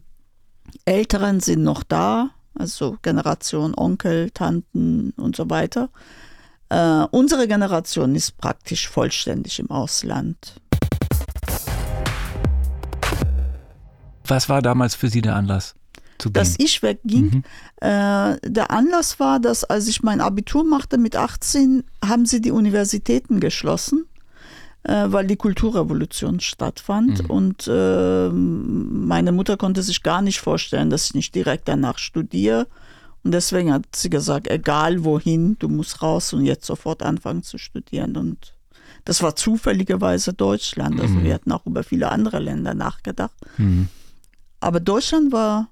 Älteren 0.87 1.41
sind 1.41 1.63
noch 1.65 1.83
da, 1.83 2.31
also 2.55 2.97
Generation 3.03 3.75
Onkel, 3.77 4.31
Tanten 4.31 5.11
und 5.19 5.37
so 5.37 5.51
weiter. 5.51 5.91
Äh, 6.71 7.05
unsere 7.11 7.49
Generation 7.49 8.15
ist 8.15 8.37
praktisch 8.39 8.89
vollständig 8.89 9.59
im 9.59 9.71
Ausland. 9.71 10.61
Was 14.27 14.49
war 14.49 14.61
damals 14.61 14.95
für 14.95 15.09
Sie 15.09 15.23
der 15.23 15.37
Anlass? 15.37 15.75
Dass 16.33 16.57
ich 16.59 16.83
wegging, 16.83 17.45
äh, 17.81 18.37
der 18.43 18.71
Anlass 18.71 19.21
war, 19.21 19.39
dass 19.39 19.65
als 19.65 19.87
ich 19.87 20.03
mein 20.03 20.21
Abitur 20.21 20.65
machte 20.65 20.99
mit 20.99 21.15
18, 21.15 21.85
haben 22.05 22.27
sie 22.27 22.41
die 22.41 22.51
Universitäten 22.51 23.39
geschlossen, 23.39 24.07
äh, 24.83 25.05
weil 25.07 25.29
die 25.29 25.37
Kulturrevolution 25.37 26.41
stattfand. 26.41 27.31
Und 27.31 27.69
äh, 27.69 28.29
meine 28.31 29.31
Mutter 29.31 29.57
konnte 29.57 29.83
sich 29.83 30.03
gar 30.03 30.21
nicht 30.21 30.41
vorstellen, 30.41 30.91
dass 30.91 31.07
ich 31.07 31.15
nicht 31.15 31.35
direkt 31.37 31.69
danach 31.69 31.99
studiere. 31.99 32.67
Und 33.25 33.33
deswegen 33.33 33.73
hat 33.73 33.85
sie 33.95 34.11
gesagt, 34.11 34.49
egal 34.49 35.05
wohin, 35.05 35.57
du 35.59 35.69
musst 35.69 36.03
raus 36.03 36.33
und 36.33 36.45
jetzt 36.45 36.67
sofort 36.67 37.03
anfangen 37.03 37.43
zu 37.43 37.59
studieren. 37.59 38.17
Und 38.17 38.55
das 39.05 39.23
war 39.23 39.37
zufälligerweise 39.37 40.33
Deutschland. 40.33 41.01
Also 41.01 41.23
wir 41.23 41.35
hatten 41.35 41.53
auch 41.53 41.67
über 41.67 41.83
viele 41.83 42.11
andere 42.11 42.39
Länder 42.39 42.75
nachgedacht. 42.75 43.35
Mhm. 43.57 43.89
Aber 44.61 44.81
Deutschland 44.81 45.33
war 45.33 45.69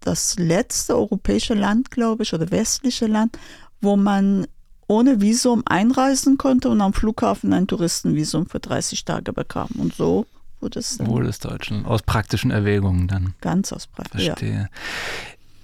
das 0.00 0.36
letzte 0.38 0.96
europäische 0.96 1.54
Land, 1.54 1.90
glaube 1.90 2.24
ich, 2.24 2.34
oder 2.34 2.50
westliche 2.50 3.06
Land, 3.06 3.38
wo 3.80 3.96
man 3.96 4.46
ohne 4.88 5.20
Visum 5.20 5.62
einreisen 5.64 6.38
konnte 6.38 6.68
und 6.68 6.80
am 6.80 6.92
Flughafen 6.92 7.52
ein 7.52 7.66
Touristenvisum 7.66 8.46
für 8.46 8.60
30 8.60 9.04
Tage 9.04 9.32
bekam. 9.32 9.68
Und 9.78 9.94
so 9.94 10.26
wurde 10.60 10.80
es 10.80 10.98
dann 10.98 11.06
Wohl 11.08 11.24
des 11.24 11.38
Deutschen. 11.38 11.86
Aus 11.86 12.02
praktischen 12.02 12.50
Erwägungen 12.50 13.08
dann. 13.08 13.34
ganz 13.40 13.72
aus 13.72 13.86
Praktisch. 13.86 14.24
Ja. 14.24 14.34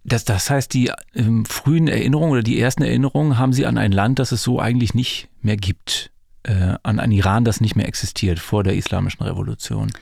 Das, 0.04 0.24
das 0.24 0.50
heißt, 0.50 0.72
die 0.74 0.90
ähm, 1.14 1.44
frühen 1.44 1.88
Erinnerungen 1.88 2.32
oder 2.32 2.42
die 2.42 2.60
ersten 2.60 2.82
Erinnerungen 2.82 3.38
haben 3.38 3.52
Sie 3.52 3.66
an 3.66 3.78
ein 3.78 3.92
Land, 3.92 4.18
das 4.18 4.32
es 4.32 4.42
so 4.42 4.60
eigentlich 4.60 4.94
nicht 4.94 5.28
mehr 5.42 5.56
gibt. 5.56 6.10
Äh, 6.44 6.76
an 6.82 7.00
ein 7.00 7.12
Iran, 7.12 7.44
das 7.44 7.60
nicht 7.60 7.76
mehr 7.76 7.88
existiert 7.88 8.38
vor 8.38 8.62
der 8.62 8.74
Islamischen 8.74 9.22
Revolution. 9.22 9.92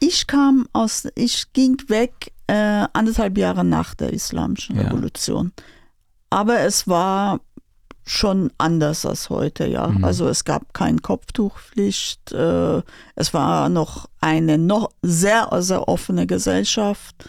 Ich 0.00 0.26
kam 0.26 0.66
aus, 0.72 1.06
ich 1.14 1.52
ging 1.52 1.76
weg 1.88 2.32
äh, 2.46 2.86
anderthalb 2.92 3.36
Jahre 3.36 3.64
nach 3.64 3.94
der 3.94 4.12
Islamischen 4.12 4.76
Ja. 4.76 4.82
Revolution. 4.82 5.52
Aber 6.30 6.60
es 6.60 6.88
war 6.88 7.40
schon 8.04 8.50
anders 8.56 9.04
als 9.04 9.28
heute, 9.28 9.66
ja. 9.66 9.86
Mhm. 9.88 10.04
Also 10.04 10.28
es 10.28 10.44
gab 10.44 10.72
keine 10.72 10.98
Kopftuchpflicht, 10.98 12.32
äh, 12.32 12.82
es 13.16 13.34
war 13.34 13.68
noch 13.68 14.08
eine 14.20 14.56
noch 14.56 14.90
sehr, 15.02 15.48
sehr 15.60 15.88
offene 15.88 16.26
Gesellschaft, 16.26 17.28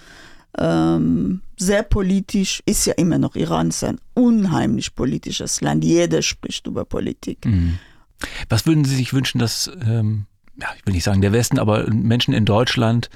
ähm, 0.57 1.41
sehr 1.57 1.83
politisch, 1.83 2.61
ist 2.65 2.85
ja 2.85 2.93
immer 2.93 3.17
noch, 3.17 3.35
Iran 3.35 3.69
ist 3.69 3.83
ein 3.83 3.99
unheimlich 4.13 4.95
politisches 4.95 5.61
Land, 5.61 5.83
jeder 5.83 6.21
spricht 6.21 6.67
über 6.67 6.85
Politik. 6.85 7.45
Mhm. 7.45 7.79
Was 8.49 8.65
würden 8.65 8.85
Sie 8.85 8.95
sich 8.95 9.13
wünschen, 9.13 9.39
dass, 9.39 9.71
ähm, 9.85 10.25
ja, 10.59 10.67
ich 10.77 10.85
will 10.85 10.93
nicht 10.93 11.03
sagen 11.03 11.21
der 11.21 11.31
Westen, 11.31 11.59
aber 11.59 11.89
Menschen 11.89 12.33
in 12.33 12.45
Deutschland 12.45 13.09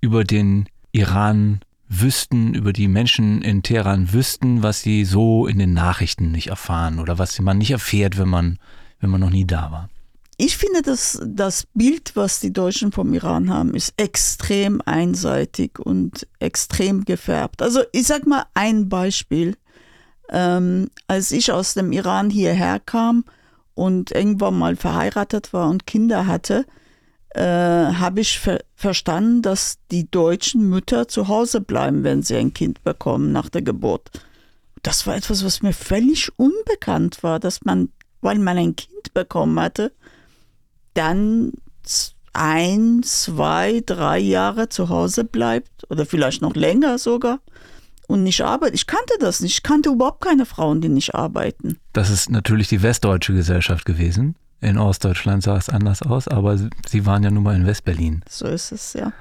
über 0.00 0.24
den 0.24 0.68
Iran 0.92 1.60
wüssten, 1.88 2.54
über 2.54 2.72
die 2.72 2.88
Menschen 2.88 3.42
in 3.42 3.62
Teheran 3.62 4.12
wüssten, 4.12 4.62
was 4.62 4.80
sie 4.80 5.04
so 5.04 5.46
in 5.46 5.58
den 5.58 5.74
Nachrichten 5.74 6.30
nicht 6.30 6.46
erfahren 6.46 7.00
oder 7.00 7.18
was 7.18 7.38
man 7.40 7.58
nicht 7.58 7.72
erfährt, 7.72 8.16
wenn 8.16 8.28
man, 8.28 8.58
wenn 9.00 9.10
man 9.10 9.20
noch 9.20 9.30
nie 9.30 9.44
da 9.44 9.70
war? 9.70 9.88
Ich 10.42 10.56
finde, 10.56 10.80
dass 10.80 11.20
das 11.22 11.66
Bild, 11.74 12.12
was 12.16 12.40
die 12.40 12.50
Deutschen 12.50 12.92
vom 12.92 13.12
Iran 13.12 13.50
haben, 13.50 13.74
ist 13.74 13.92
extrem 13.98 14.80
einseitig 14.86 15.78
und 15.78 16.26
extrem 16.38 17.04
gefärbt. 17.04 17.60
Also 17.60 17.82
ich 17.92 18.06
sag 18.06 18.26
mal 18.26 18.46
ein 18.54 18.88
Beispiel. 18.88 19.58
Ähm, 20.30 20.88
als 21.08 21.30
ich 21.32 21.52
aus 21.52 21.74
dem 21.74 21.92
Iran 21.92 22.30
hierher 22.30 22.80
kam 22.80 23.26
und 23.74 24.12
irgendwann 24.12 24.58
mal 24.58 24.76
verheiratet 24.76 25.52
war 25.52 25.68
und 25.68 25.86
Kinder 25.86 26.26
hatte, 26.26 26.64
äh, 27.34 27.42
habe 27.42 28.20
ich 28.20 28.38
ver 28.38 28.60
verstanden, 28.74 29.42
dass 29.42 29.76
die 29.90 30.10
deutschen 30.10 30.70
Mütter 30.70 31.06
zu 31.06 31.28
Hause 31.28 31.60
bleiben, 31.60 32.02
wenn 32.02 32.22
sie 32.22 32.36
ein 32.36 32.54
Kind 32.54 32.82
bekommen 32.82 33.30
nach 33.30 33.50
der 33.50 33.60
Geburt. 33.60 34.10
Das 34.82 35.06
war 35.06 35.16
etwas, 35.16 35.44
was 35.44 35.60
mir 35.60 35.74
völlig 35.74 36.30
unbekannt 36.38 37.22
war, 37.22 37.40
dass 37.40 37.62
man, 37.66 37.90
weil 38.22 38.38
man 38.38 38.56
ein 38.56 38.74
Kind 38.74 39.12
bekommen 39.12 39.60
hatte, 39.60 39.92
dann 40.94 41.52
ein, 42.32 43.02
zwei, 43.02 43.82
drei 43.84 44.18
Jahre 44.18 44.68
zu 44.68 44.88
Hause 44.88 45.24
bleibt 45.24 45.90
oder 45.90 46.06
vielleicht 46.06 46.42
noch 46.42 46.54
länger 46.54 46.98
sogar 46.98 47.40
und 48.06 48.22
nicht 48.22 48.42
arbeitet. 48.42 48.74
Ich 48.76 48.86
kannte 48.86 49.14
das 49.18 49.40
nicht. 49.40 49.54
Ich 49.54 49.62
kannte 49.62 49.90
überhaupt 49.90 50.22
keine 50.22 50.46
Frauen, 50.46 50.80
die 50.80 50.88
nicht 50.88 51.14
arbeiten. 51.14 51.78
Das 51.92 52.10
ist 52.10 52.30
natürlich 52.30 52.68
die 52.68 52.82
westdeutsche 52.82 53.32
Gesellschaft 53.32 53.84
gewesen. 53.84 54.36
In 54.60 54.78
Ostdeutschland 54.78 55.42
sah 55.42 55.56
es 55.56 55.68
anders 55.68 56.02
aus, 56.02 56.28
aber 56.28 56.58
Sie 56.88 57.06
waren 57.06 57.22
ja 57.22 57.30
nun 57.30 57.42
mal 57.42 57.56
in 57.56 57.66
Westberlin. 57.66 58.22
So 58.28 58.46
ist 58.46 58.72
es, 58.72 58.92
ja. 58.92 59.12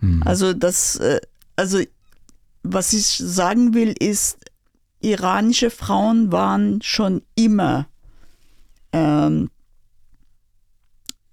Hm. 0.00 0.22
Also 0.24 0.52
das, 0.52 0.96
äh, 0.96 1.20
also 1.56 1.80
was 2.62 2.92
ich 2.92 3.06
sagen 3.06 3.74
will, 3.74 3.94
ist, 3.98 4.38
iranische 5.00 5.70
Frauen 5.70 6.30
waren 6.30 6.80
schon 6.82 7.22
immer 7.34 7.86
ähm, 8.92 9.50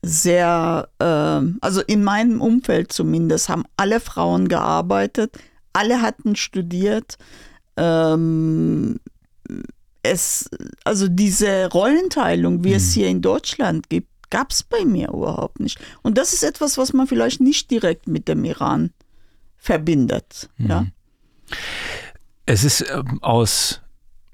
sehr, 0.04 0.90
ähm, 1.00 1.58
also 1.62 1.82
in 1.82 2.04
meinem 2.04 2.42
Umfeld 2.42 2.92
zumindest, 2.92 3.50
haben 3.50 3.64
alle 3.78 4.00
Frauen 4.00 4.50
gearbeitet, 4.50 5.38
alle 5.72 6.02
hatten 6.02 6.36
studiert. 6.36 7.18
Ähm, 7.78 9.00
es, 10.04 10.50
also 10.84 11.08
diese 11.08 11.70
Rollenteilung, 11.72 12.64
wie 12.66 12.74
es 12.74 12.92
hier 12.92 13.08
in 13.08 13.22
Deutschland 13.22 13.90
gibt, 13.90 14.10
gab 14.30 14.52
es 14.52 14.64
bei 14.64 14.84
mir 14.84 15.08
überhaupt 15.10 15.62
nicht. 15.62 15.80
Und 16.02 16.18
das 16.18 16.34
ist 16.34 16.44
etwas, 16.44 16.78
was 16.78 16.92
man 16.92 17.08
vielleicht 17.08 17.40
nicht 17.40 17.72
direkt 17.72 18.08
mit 18.08 18.28
dem 18.28 18.44
Iran 18.44 18.92
verbindet. 19.58 20.50
Ja. 20.58 20.86
Es 22.46 22.66
ist 22.66 22.84
ähm, 22.92 23.20
aus 23.22 23.83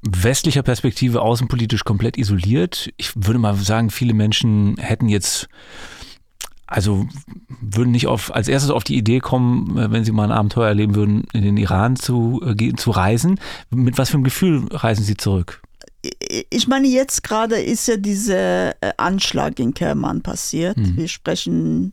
westlicher 0.02 0.64
Perspektive 0.64 1.22
außenpolitisch 1.22 1.84
komplett 1.84 2.18
isoliert. 2.18 2.90
Ich 2.98 3.12
würde 3.16 3.40
mal 3.40 3.56
sagen, 3.56 3.90
viele 3.90 4.14
Menschen 4.14 4.78
hätten 4.78 5.10
jetzt, 5.10 5.50
also 6.68 7.08
würden 7.62 7.92
nicht 7.92 8.08
auf, 8.08 8.34
als 8.34 8.48
erstes 8.48 8.72
auf 8.72 8.84
die 8.84 8.98
Idee 8.98 9.20
kommen, 9.20 9.78
äh, 9.78 9.92
wenn 9.92 10.06
sie 10.06 10.12
mal 10.12 10.26
ein 10.26 10.38
Abenteuer 10.38 10.68
erleben 10.68 10.96
würden, 10.96 11.26
in 11.34 11.44
den 11.44 11.58
Iran 11.58 11.96
zu, 11.96 12.42
äh, 12.46 12.56
gehen, 12.56 12.78
zu 12.78 12.92
reisen. 12.92 13.40
Mit 13.70 13.98
was 13.98 14.10
für 14.10 14.16
einem 14.16 14.24
Gefühl 14.24 14.68
reisen 14.72 15.04
sie 15.04 15.18
zurück? 15.18 15.62
Ich 16.50 16.68
meine, 16.68 16.88
jetzt 16.88 17.24
gerade 17.24 17.60
ist 17.60 17.88
ja 17.88 17.98
dieser 17.98 18.70
äh, 18.82 18.94
Anschlag 18.96 19.60
in 19.60 19.74
Kerman 19.74 20.22
passiert. 20.22 20.78
Wir 20.78 21.10
sprechen 21.10 21.92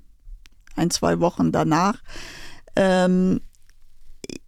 ein, 0.77 0.91
zwei 0.91 1.19
Wochen 1.19 1.51
danach. 1.51 1.97
Ähm, 2.77 3.41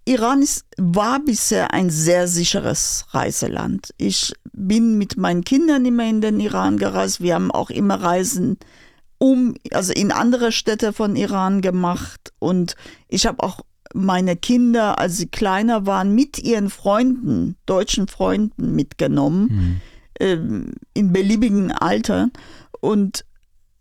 Iran 0.05 0.43
ist, 0.43 0.65
war 0.77 1.21
bisher 1.21 1.73
ein 1.73 1.91
sehr 1.91 2.29
sicheres 2.29 3.07
Reiseland. 3.11 3.95
Ich 3.97 4.33
bin 4.53 4.99
mit 4.99 5.17
meinen 5.17 5.45
Kindern 5.45 5.85
immer 5.85 6.09
in 6.09 6.21
den 6.21 6.41
Iran 6.41 6.79
gereist. 6.79 7.21
Wir 7.21 7.35
haben 7.35 7.51
auch 7.51 7.71
immer 7.71 8.01
Reisen 8.01 8.59
um, 9.19 9.55
also 9.73 9.93
in 9.93 10.13
andere 10.13 10.53
Städte 10.53 10.93
von 10.93 11.17
Iran 11.17 11.61
gemacht. 11.61 12.33
Und 12.39 12.77
ich 13.09 13.27
habe 13.27 13.43
auch 13.43 13.61
meine 13.95 14.37
Kinder, 14.37 14.99
als 14.99 15.17
sie 15.17 15.27
kleiner 15.27 15.87
waren, 15.87 16.15
mit 16.15 16.39
ihren 16.39 16.71
Freunden, 16.71 17.57
deutschen 17.67 18.07
Freunden 18.07 18.75
mitgenommen, 18.75 19.81
ähm, 20.21 20.75
in 20.95 21.13
beliebigen 21.13 21.73
Altern. 21.73 22.33
Und 22.81 23.25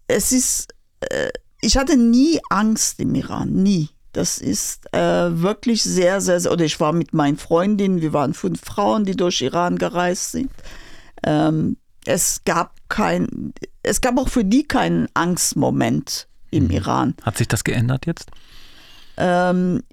es 0.08 0.32
ist, 0.32 0.74
äh, 1.02 1.30
ich 1.62 1.78
hatte 1.78 1.98
nie 1.98 2.40
Angst 2.50 3.00
im 3.00 3.16
Iran, 3.16 3.52
nie. 3.52 3.90
Das 4.18 4.40
ist 4.40 4.92
äh, 4.96 5.00
wirklich 5.42 5.84
sehr, 5.84 6.22
sehr, 6.22 6.40
sehr, 6.40 6.52
oder 6.52 6.66
ich 6.66 6.80
war 6.80 6.92
mit 6.92 7.14
meinen 7.14 7.38
Freundinnen, 7.38 8.02
wir 8.02 8.14
waren 8.14 8.34
fünf 8.34 8.62
Frauen, 8.66 9.06
die 9.06 9.16
durch 9.16 9.42
Iran 9.42 9.78
gereist 9.78 10.32
sind. 10.32 10.50
Ähm, 11.24 11.78
es 12.04 12.42
gab 12.44 12.74
kein, 12.90 13.54
es 13.84 14.02
gab 14.02 14.18
auch 14.18 14.30
für 14.30 14.44
die 14.44 14.64
keinen 14.64 15.08
Angstmoment 15.14 16.28
im 16.50 16.64
Mhm. 16.64 16.72
Iran. 16.72 17.16
Hat 17.22 17.38
sich 17.38 17.48
das 17.48 17.64
geändert 17.64 18.08
jetzt? 18.08 18.32
Ähm, 19.18 19.84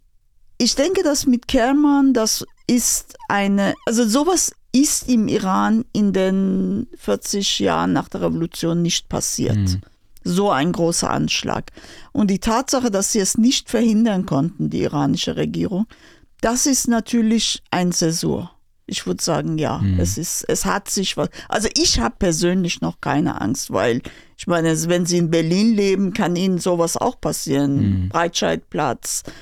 ich 0.57 0.75
denke, 0.75 1.03
dass 1.03 1.27
mit 1.27 1.47
Kerman, 1.47 2.15
das 2.15 2.47
ist 2.67 3.17
eine, 3.29 3.75
also 3.85 4.09
sowas 4.09 4.53
ist 4.73 5.07
im 5.07 5.29
Iran 5.29 5.85
in 5.93 6.15
den 6.15 6.87
40 6.97 7.59
Jahren 7.59 7.93
nach 7.93 8.09
der 8.09 8.23
Revolution 8.23 8.81
nicht 8.81 9.11
passiert. 9.11 9.57
Mhm. 9.57 9.83
So 10.25 10.51
ein 10.51 10.73
großer 10.73 11.11
Anschlag. 11.11 11.71
Und 12.13 12.31
die 12.31 12.41
Tatsache, 12.41 12.91
dass 12.91 13.13
sie 13.13 13.21
es 13.21 13.37
nicht 13.39 13.71
verhindern 13.71 14.27
konnten, 14.27 14.71
die 14.71 14.83
iranische 14.83 15.37
Regierung, 15.37 15.87
das 16.41 16.67
ist 16.67 16.89
natürlich 16.89 17.63
ein 17.71 17.93
Zäsur. 17.93 18.51
Ich 18.87 19.07
würde 19.07 19.23
sagen, 19.23 19.57
ja, 19.57 19.81
es 19.99 20.19
ist, 20.19 20.45
es 20.47 20.67
hat 20.67 20.91
sich 20.91 21.17
was. 21.17 21.31
Also 21.49 21.69
ich 21.75 22.01
habe 22.01 22.17
persönlich 22.19 22.83
noch 22.83 23.01
keine 23.01 23.41
Angst, 23.41 23.73
weil 23.73 24.03
ich 24.37 24.47
meine, 24.47 24.77
wenn 24.89 25.07
Sie 25.07 25.17
in 25.17 25.31
Berlin 25.31 25.75
leben, 25.75 26.13
kann 26.13 26.37
Ihnen 26.37 26.59
sowas 26.59 26.99
auch 26.99 27.19
passieren. 27.19 28.11
Breitscheidplatz, 28.11 29.23
ähm, 29.25 29.33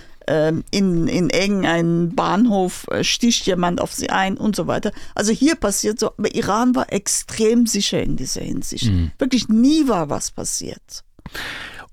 in, 0.70 1.08
in 1.08 1.30
irgendeinem 1.30 2.14
Bahnhof 2.14 2.86
äh, 2.90 3.04
sticht 3.04 3.46
jemand 3.46 3.80
auf 3.80 3.92
Sie 3.92 4.10
ein 4.10 4.36
und 4.36 4.56
so 4.56 4.66
weiter. 4.66 4.92
Also 5.14 5.32
hier 5.32 5.56
passiert 5.56 5.98
so, 5.98 6.12
aber 6.18 6.34
Iran 6.34 6.74
war 6.74 6.92
extrem 6.92 7.66
sicher 7.66 8.02
in 8.02 8.16
dieser 8.16 8.42
Hinsicht. 8.42 8.90
Wirklich 9.18 9.48
nie 9.48 9.88
war 9.88 10.10
was 10.10 10.30
passiert. 10.30 11.04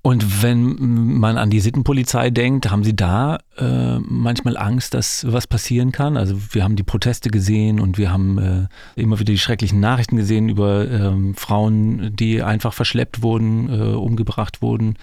Und 0.02 0.42
wenn 0.42 1.18
man 1.18 1.36
an 1.36 1.50
die 1.50 1.60
Sittenpolizei 1.60 2.30
denkt, 2.30 2.70
haben 2.70 2.84
Sie 2.84 2.96
da 2.96 3.38
äh, 3.58 3.98
manchmal 3.98 4.56
Angst, 4.56 4.94
dass 4.94 5.30
was 5.30 5.46
passieren 5.46 5.92
kann? 5.92 6.16
Also 6.16 6.36
wir 6.52 6.64
haben 6.64 6.76
die 6.76 6.82
Proteste 6.82 7.28
gesehen 7.28 7.80
und 7.80 7.98
wir 7.98 8.10
haben 8.10 8.38
äh, 8.38 8.66
immer 8.96 9.18
wieder 9.18 9.32
die 9.32 9.38
schrecklichen 9.38 9.78
Nachrichten 9.78 10.16
gesehen 10.16 10.48
über 10.48 10.90
ähm, 10.90 11.34
Frauen, 11.34 12.16
die 12.16 12.42
einfach 12.42 12.72
verschleppt 12.72 13.20
wurden, 13.20 13.68
äh, 13.68 13.94
umgebracht 13.94 14.62
wurden. 14.62 14.94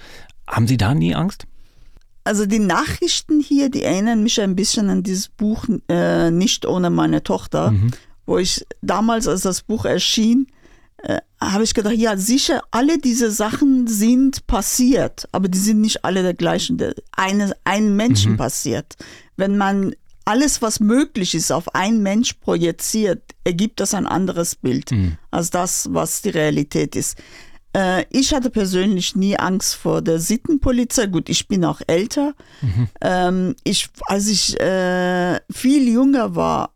Haben 0.47 0.65
Sie 0.65 0.77
da 0.77 0.95
nie 0.95 1.13
Angst? 1.13 1.45
Also 2.27 2.45
die 2.45 2.59
Nachrichten 2.59 3.39
hier, 3.39 3.69
die 3.69 3.83
erinnern 3.83 4.21
mich 4.21 4.39
ein 4.41 4.55
bisschen 4.55 4.89
an 4.89 5.01
dieses 5.03 5.29
Buch 5.29 5.65
äh, 5.89 6.29
Nicht 6.29 6.65
ohne 6.65 6.89
meine 6.89 7.23
Tochter, 7.23 7.73
wo 8.25 8.37
ich 8.37 8.65
damals, 8.81 9.27
als 9.27 9.41
das 9.41 9.61
Buch 9.63 9.85
erschien, 9.85 10.47
äh, 10.97 11.19
habe 11.39 11.63
ich 11.63 11.73
gedacht, 11.73 11.95
ja 11.95 12.17
sicher, 12.17 12.61
alle 12.71 12.97
diese 12.97 13.31
Sachen 13.31 13.87
sind 13.87 14.47
passiert, 14.47 15.27
aber 15.31 15.47
die 15.47 15.59
sind 15.59 15.79
nicht 15.81 16.03
alle 16.03 16.23
der 16.23 16.33
gleichen, 16.33 16.77
der, 16.77 16.93
eine, 17.15 17.55
einen 17.63 17.95
Menschen 17.95 18.33
passiert. 18.37 18.95
Wenn 19.37 19.57
man 19.57 19.93
alles, 20.25 20.61
was 20.61 20.79
möglich 20.81 21.35
ist, 21.35 21.51
auf 21.51 21.73
einen 21.73 22.03
Mensch 22.03 22.33
projiziert, 22.33 23.21
ergibt 23.45 23.79
das 23.79 23.93
ein 23.93 24.05
anderes 24.05 24.55
Bild 24.55 24.91
als 25.31 25.51
das, 25.51 25.87
was 25.93 26.21
die 26.21 26.29
Realität 26.31 26.95
ist. 26.97 27.17
Äh, 27.77 28.05
ich 28.09 28.33
hatte 28.33 28.49
persönlich 28.49 29.15
nie 29.15 29.37
Angst 29.37 29.75
vor 29.75 30.01
der 30.01 30.19
Sittenpolizei. 30.19 31.05
Gut, 31.05 31.29
ich 31.29 31.47
bin 31.47 31.63
auch 31.63 31.81
älter. 31.85 32.33
Ähm, 33.01 33.55
ich, 33.63 33.89
als 34.07 34.27
ich 34.27 34.59
äh, 34.59 35.39
viel 35.51 35.87
jünger 35.87 36.35
war 36.35 36.71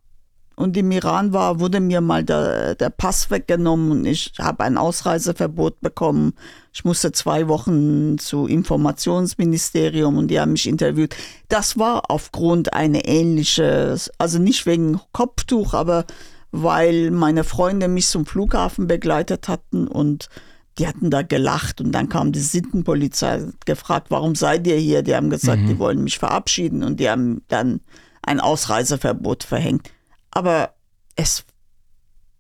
und 0.56 0.78
im 0.78 0.92
Iran 0.92 1.34
war, 1.34 1.60
wurde 1.60 1.80
mir 1.80 2.02
mal 2.02 2.24
der, 2.24 2.76
der 2.76 2.92
Pass 2.92 3.32
weggenommen 3.32 3.92
und 3.92 4.06
ich 4.06 4.34
habe 4.40 4.64
ein 4.64 4.78
Ausreiseverbot 4.78 5.82
bekommen. 5.82 6.34
Ich 6.72 6.86
musste 6.86 7.12
zwei 7.12 7.48
Wochen 7.48 8.20
zu 8.20 8.46
Informationsministerium 8.46 10.18
und 10.18 10.28
die 10.28 10.40
haben 10.40 10.52
mich 10.52 10.68
interviewt. 10.68 11.16
Das 11.50 11.80
war 11.80 12.12
aufgrund 12.12 12.74
einer 12.74 13.08
ähnliche, 13.08 13.98
also 14.20 14.38
nicht 14.38 14.68
wegen 14.68 15.00
Kopftuch, 15.12 15.74
aber 15.74 16.06
weil 16.52 17.10
meine 17.12 17.44
Freunde 17.44 17.88
mich 17.88 18.08
zum 18.08 18.26
Flughafen 18.26 18.86
begleitet 18.86 19.48
hatten 19.48 19.88
und 19.88 20.30
die 20.78 20.88
hatten 20.88 21.10
da 21.10 21.22
gelacht 21.22 21.82
und 21.82 21.92
dann 21.92 22.10
kam 22.10 22.32
die 22.32 22.40
Sittenpolizei 22.40 23.44
gefragt, 23.66 24.08
warum 24.10 24.36
seid 24.36 24.66
ihr 24.68 24.78
hier? 24.78 25.04
Die 25.04 25.16
haben 25.16 25.30
gesagt, 25.30 25.62
die 25.68 25.80
wollen 25.80 26.04
mich 26.04 26.18
verabschieden 26.18 26.84
und 26.84 27.00
die 27.00 27.10
haben 27.10 27.42
dann 27.50 27.82
ein 28.22 28.40
Ausreiseverbot 28.40 29.44
verhängt. 29.44 29.92
Aber 30.32 30.74
es 31.16 31.44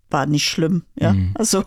war 0.10 0.26
nicht 0.26 0.46
schlimm, 0.46 0.84
ja. 1.00 1.16
Also 1.34 1.64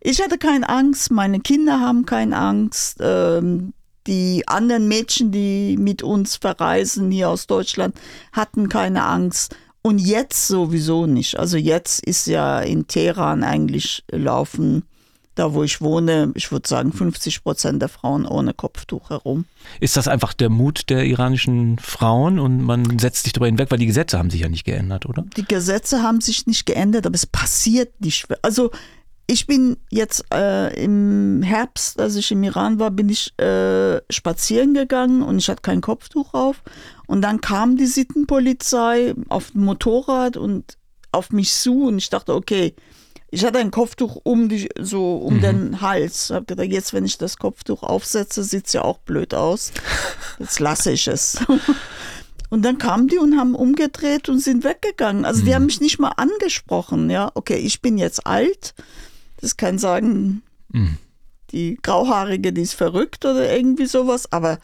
ich 0.00 0.22
hatte 0.22 0.38
keine 0.38 0.68
Angst, 0.68 1.10
meine 1.10 1.40
Kinder 1.40 1.80
haben 1.80 2.04
keine 2.06 2.36
Angst, 2.36 2.98
ähm, 3.00 3.72
die 4.06 4.46
anderen 4.46 4.88
Mädchen, 4.88 5.32
die 5.32 5.76
mit 5.78 6.02
uns 6.02 6.36
verreisen 6.36 7.10
hier 7.10 7.30
aus 7.30 7.46
Deutschland, 7.46 7.94
hatten 8.32 8.68
keine 8.68 9.04
Angst. 9.04 9.56
Und 9.80 9.98
jetzt 9.98 10.46
sowieso 10.46 11.06
nicht. 11.06 11.38
Also 11.38 11.56
jetzt 11.56 12.04
ist 12.04 12.26
ja 12.26 12.60
in 12.60 12.86
Teheran 12.86 13.42
eigentlich 13.42 14.04
laufen, 14.10 14.84
da 15.34 15.54
wo 15.54 15.62
ich 15.62 15.80
wohne, 15.80 16.32
ich 16.34 16.52
würde 16.52 16.68
sagen 16.68 16.92
50 16.92 17.42
Prozent 17.42 17.82
der 17.82 17.88
Frauen 17.88 18.26
ohne 18.26 18.54
Kopftuch 18.54 19.10
herum. 19.10 19.46
Ist 19.80 19.96
das 19.96 20.08
einfach 20.08 20.32
der 20.32 20.48
Mut 20.48 20.90
der 20.90 21.04
iranischen 21.04 21.78
Frauen 21.78 22.38
und 22.38 22.62
man 22.62 22.98
setzt 22.98 23.24
sich 23.24 23.32
darüber 23.32 23.46
hinweg, 23.46 23.70
weil 23.70 23.78
die 23.78 23.86
Gesetze 23.86 24.18
haben 24.18 24.30
sich 24.30 24.40
ja 24.40 24.48
nicht 24.48 24.64
geändert, 24.64 25.06
oder? 25.06 25.24
Die 25.36 25.44
Gesetze 25.44 26.02
haben 26.02 26.20
sich 26.20 26.46
nicht 26.46 26.66
geändert, 26.66 27.06
aber 27.06 27.14
es 27.14 27.26
passiert 27.26 28.00
nicht. 28.00 28.26
Also 28.42 28.70
ich 29.26 29.46
bin 29.46 29.78
jetzt 29.90 30.24
äh, 30.32 30.82
im 30.82 31.42
Herbst, 31.42 31.98
als 31.98 32.16
ich 32.16 32.30
im 32.30 32.42
Iran 32.42 32.78
war, 32.78 32.90
bin 32.90 33.08
ich 33.08 33.36
äh, 33.38 34.00
spazieren 34.10 34.74
gegangen 34.74 35.22
und 35.22 35.38
ich 35.38 35.48
hatte 35.48 35.62
kein 35.62 35.80
Kopftuch 35.80 36.34
auf. 36.34 36.62
Und 37.06 37.22
dann 37.22 37.40
kam 37.40 37.76
die 37.76 37.86
Sittenpolizei 37.86 39.14
auf 39.28 39.52
dem 39.52 39.64
Motorrad 39.64 40.36
und 40.36 40.76
auf 41.10 41.30
mich 41.30 41.52
zu 41.52 41.86
und 41.86 41.98
ich 41.98 42.10
dachte, 42.10 42.34
okay, 42.34 42.74
ich 43.34 43.44
hatte 43.44 43.58
ein 43.58 43.72
Kopftuch 43.72 44.20
um 44.22 44.48
die, 44.48 44.68
so 44.80 45.16
um 45.16 45.40
den 45.40 45.80
Hals. 45.80 46.30
Ich 46.30 46.34
habe 46.36 46.46
gedacht, 46.46 46.68
jetzt, 46.68 46.92
wenn 46.92 47.04
ich 47.04 47.18
das 47.18 47.36
Kopftuch 47.36 47.82
aufsetze, 47.82 48.44
sieht's 48.44 48.72
ja 48.72 48.82
auch 48.82 48.98
blöd 48.98 49.34
aus. 49.34 49.72
Jetzt 50.38 50.60
lasse 50.60 50.92
ich 50.92 51.08
es. 51.08 51.38
Und 52.50 52.62
dann 52.62 52.78
kamen 52.78 53.08
die 53.08 53.18
und 53.18 53.36
haben 53.36 53.56
umgedreht 53.56 54.28
und 54.28 54.38
sind 54.38 54.62
weggegangen. 54.62 55.24
Also 55.24 55.44
die 55.44 55.56
haben 55.56 55.66
mich 55.66 55.80
nicht 55.80 55.98
mal 55.98 56.12
angesprochen. 56.16 57.10
Ja, 57.10 57.32
okay, 57.34 57.56
ich 57.56 57.82
bin 57.82 57.98
jetzt 57.98 58.28
alt. 58.28 58.74
Das 59.40 59.56
kann 59.56 59.76
sagen, 59.76 60.42
die 61.50 61.76
Grauhaarige, 61.82 62.52
die 62.52 62.62
ist 62.62 62.74
verrückt 62.74 63.24
oder 63.24 63.52
irgendwie 63.52 63.86
sowas. 63.86 64.30
Aber 64.30 64.58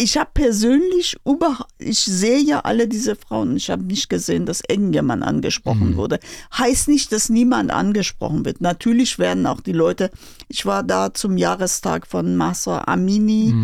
ich 0.00 0.16
habe 0.16 0.30
persönlich 0.32 1.18
über, 1.26 1.66
ich 1.78 1.98
sehe 1.98 2.38
ja 2.38 2.60
alle 2.60 2.88
diese 2.88 3.16
Frauen. 3.16 3.54
Ich 3.56 3.68
habe 3.68 3.82
nicht 3.82 4.08
gesehen, 4.08 4.46
dass 4.46 4.62
irgendjemand 4.66 5.22
angesprochen 5.22 5.96
wurde. 5.96 6.20
Heißt 6.56 6.88
nicht, 6.88 7.12
dass 7.12 7.28
niemand 7.28 7.70
angesprochen 7.70 8.46
wird. 8.46 8.62
Natürlich 8.62 9.18
werden 9.18 9.46
auch 9.46 9.60
die 9.60 9.72
Leute. 9.72 10.10
Ich 10.48 10.64
war 10.64 10.82
da 10.84 11.12
zum 11.12 11.36
Jahrestag 11.36 12.06
von 12.06 12.34
Massa 12.36 12.84
Amini 12.86 13.54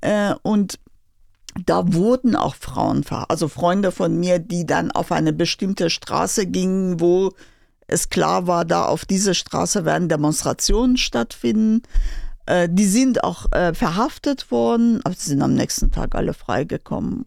äh, 0.00 0.34
und 0.42 0.78
da 1.66 1.92
wurden 1.92 2.36
auch 2.36 2.54
Frauen, 2.54 3.04
also 3.28 3.48
Freunde 3.48 3.92
von 3.92 4.18
mir, 4.18 4.38
die 4.38 4.64
dann 4.64 4.90
auf 4.92 5.12
eine 5.12 5.34
bestimmte 5.34 5.90
Straße 5.90 6.46
gingen, 6.46 7.00
wo 7.00 7.32
es 7.86 8.08
klar 8.08 8.46
war, 8.46 8.64
da 8.64 8.86
auf 8.86 9.04
dieser 9.04 9.34
Straße 9.34 9.84
werden 9.84 10.08
Demonstrationen 10.08 10.96
stattfinden. 10.96 11.82
Äh, 12.46 12.68
die 12.70 12.86
sind 12.86 13.24
auch 13.24 13.50
äh, 13.52 13.74
verhaftet 13.74 14.50
worden, 14.50 15.00
aber 15.04 15.14
sie 15.14 15.30
sind 15.30 15.42
am 15.42 15.54
nächsten 15.54 15.90
Tag 15.90 16.14
alle 16.14 16.34
freigekommen. 16.34 17.24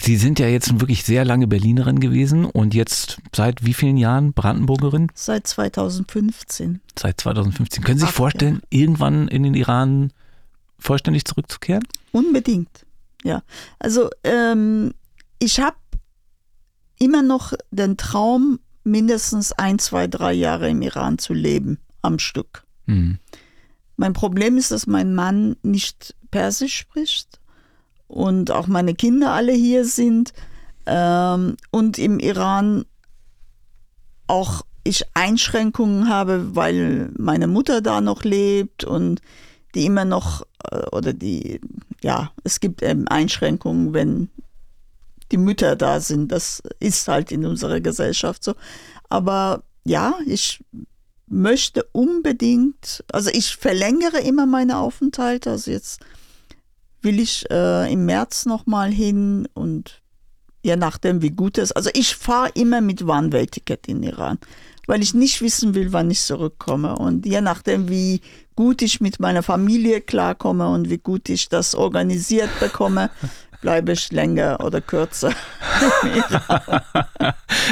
Sie 0.00 0.16
sind 0.16 0.38
ja 0.38 0.48
jetzt 0.48 0.80
wirklich 0.80 1.04
sehr 1.04 1.24
lange 1.24 1.46
Berlinerin 1.46 2.00
gewesen 2.00 2.44
und 2.44 2.74
jetzt 2.74 3.18
seit 3.34 3.64
wie 3.64 3.74
vielen 3.74 3.96
Jahren 3.96 4.32
Brandenburgerin? 4.32 5.08
Seit 5.14 5.46
2015. 5.46 6.80
Seit 6.98 7.20
2015. 7.20 7.84
Können 7.84 7.98
Sie 7.98 8.00
sich 8.00 8.08
Acht 8.08 8.16
vorstellen, 8.16 8.62
irgendwann 8.70 9.28
in 9.28 9.42
den 9.42 9.54
Iran 9.54 10.12
vollständig 10.78 11.24
zurückzukehren? 11.26 11.84
Unbedingt, 12.12 12.86
ja. 13.22 13.42
Also 13.78 14.10
ähm, 14.24 14.94
ich 15.38 15.60
habe 15.60 15.76
immer 16.98 17.22
noch 17.22 17.52
den 17.70 17.96
Traum, 17.96 18.58
mindestens 18.84 19.52
ein, 19.52 19.78
zwei, 19.78 20.06
drei 20.06 20.32
Jahre 20.32 20.68
im 20.68 20.82
Iran 20.82 21.18
zu 21.18 21.32
leben, 21.34 21.78
am 22.02 22.18
Stück. 22.18 22.64
Hm. 22.86 23.18
Mein 23.96 24.12
Problem 24.12 24.56
ist, 24.56 24.70
dass 24.70 24.86
mein 24.86 25.14
Mann 25.14 25.56
nicht 25.62 26.14
Persisch 26.30 26.76
spricht 26.76 27.40
und 28.08 28.50
auch 28.50 28.66
meine 28.66 28.94
Kinder 28.94 29.32
alle 29.32 29.52
hier 29.52 29.84
sind 29.84 30.32
ähm, 30.86 31.56
und 31.70 31.98
im 31.98 32.18
Iran 32.18 32.84
auch 34.26 34.62
ich 34.82 35.04
Einschränkungen 35.14 36.08
habe, 36.08 36.56
weil 36.56 37.10
meine 37.16 37.46
Mutter 37.46 37.80
da 37.80 38.00
noch 38.00 38.24
lebt 38.24 38.84
und 38.84 39.22
die 39.74 39.86
immer 39.86 40.04
noch 40.04 40.42
äh, 40.70 40.86
oder 40.92 41.12
die 41.12 41.60
ja 42.02 42.32
es 42.42 42.60
gibt 42.60 42.82
eben 42.82 43.08
Einschränkungen, 43.08 43.94
wenn 43.94 44.28
die 45.34 45.38
Mütter 45.38 45.74
da 45.74 45.98
sind. 45.98 46.30
Das 46.30 46.62
ist 46.78 47.08
halt 47.08 47.32
in 47.32 47.44
unserer 47.44 47.80
Gesellschaft 47.80 48.44
so. 48.44 48.54
Aber 49.08 49.64
ja, 49.84 50.14
ich 50.26 50.64
möchte 51.26 51.84
unbedingt, 51.90 53.02
also 53.12 53.30
ich 53.32 53.56
verlängere 53.56 54.20
immer 54.20 54.46
meine 54.46 54.78
Aufenthalte. 54.78 55.50
Also 55.50 55.72
jetzt 55.72 56.00
will 57.02 57.18
ich 57.18 57.50
äh, 57.50 57.92
im 57.92 58.06
März 58.06 58.46
nochmal 58.46 58.92
hin 58.92 59.48
und 59.54 60.02
je 60.62 60.76
nachdem 60.76 61.20
wie 61.20 61.30
gut 61.30 61.58
es. 61.58 61.72
Also 61.72 61.90
ich 61.94 62.14
fahre 62.14 62.50
immer 62.54 62.80
mit 62.80 63.02
One-Way-Ticket 63.02 63.88
in 63.88 64.04
Iran, 64.04 64.38
weil 64.86 65.02
ich 65.02 65.14
nicht 65.14 65.42
wissen 65.42 65.74
will, 65.74 65.92
wann 65.92 66.12
ich 66.12 66.20
zurückkomme. 66.22 66.96
Und 66.96 67.26
je 67.26 67.40
nachdem, 67.40 67.88
wie 67.88 68.20
gut 68.54 68.82
ich 68.82 69.00
mit 69.00 69.18
meiner 69.18 69.42
Familie 69.42 70.00
klarkomme 70.00 70.68
und 70.68 70.88
wie 70.90 70.98
gut 70.98 71.28
ich 71.28 71.48
das 71.48 71.74
organisiert 71.74 72.50
bekomme, 72.60 73.10
bleibe 73.64 73.92
ich 73.92 74.12
länger 74.12 74.58
oder 74.62 74.82
kürzer. 74.82 75.30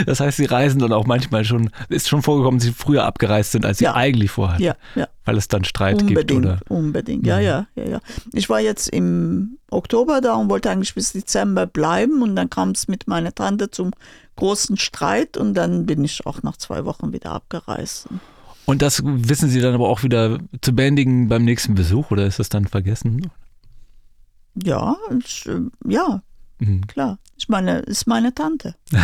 das 0.06 0.20
heißt, 0.20 0.38
Sie 0.38 0.46
reisen 0.46 0.80
dann 0.80 0.92
auch 0.92 1.04
manchmal 1.06 1.44
schon, 1.44 1.68
ist 1.90 2.08
schon 2.08 2.22
vorgekommen, 2.22 2.58
dass 2.60 2.66
Sie 2.66 2.72
früher 2.72 3.04
abgereist 3.04 3.52
sind, 3.52 3.66
als 3.66 3.76
Sie 3.78 3.84
Ja. 3.84 3.94
eigentlich 3.94 4.30
vorhatten. 4.30 4.62
ja, 4.62 4.74
ja. 4.94 5.06
Weil 5.26 5.36
es 5.36 5.48
dann 5.48 5.64
Streit 5.64 6.00
Unbedingt, 6.00 6.28
gibt, 6.28 6.32
oder? 6.32 6.58
unbedingt. 6.68 7.26
Ja, 7.26 7.36
Mhm. 7.36 7.42
ja, 7.44 7.66
ja, 7.76 7.84
ja. 7.84 8.00
Ich 8.32 8.48
war 8.48 8.60
jetzt 8.60 8.88
im 8.88 9.58
Oktober 9.70 10.22
da 10.22 10.34
und 10.34 10.48
wollte 10.48 10.70
eigentlich 10.70 10.94
bis 10.94 11.12
Dezember 11.12 11.66
bleiben 11.66 12.22
und 12.22 12.36
dann 12.36 12.48
kam 12.48 12.70
es 12.70 12.88
mit 12.88 13.06
meiner 13.06 13.34
Tante 13.34 13.70
zum 13.70 13.90
großen 14.36 14.78
Streit 14.78 15.36
und 15.36 15.52
dann 15.52 15.84
bin 15.84 16.02
ich 16.04 16.24
auch 16.26 16.42
nach 16.42 16.56
zwei 16.56 16.86
Wochen 16.86 17.12
wieder 17.12 17.32
abgereist. 17.32 18.08
Und 18.64 18.80
das 18.80 19.02
wissen 19.04 19.50
Sie 19.50 19.60
dann 19.60 19.74
aber 19.74 19.90
auch 19.90 20.02
wieder 20.04 20.38
zu 20.62 20.72
bändigen 20.74 21.28
beim 21.28 21.44
nächsten 21.44 21.74
Besuch, 21.74 22.10
oder 22.10 22.24
ist 22.26 22.38
das 22.38 22.48
dann 22.48 22.66
vergessen? 22.66 23.30
Ja, 24.54 24.96
ich, 25.18 25.46
äh, 25.46 25.60
ja, 25.88 26.22
Mhm. 26.58 26.86
klar. 26.86 27.18
Ich 27.36 27.48
meine, 27.48 27.80
ist 27.80 28.06
meine 28.06 28.32
Tante. 28.34 28.76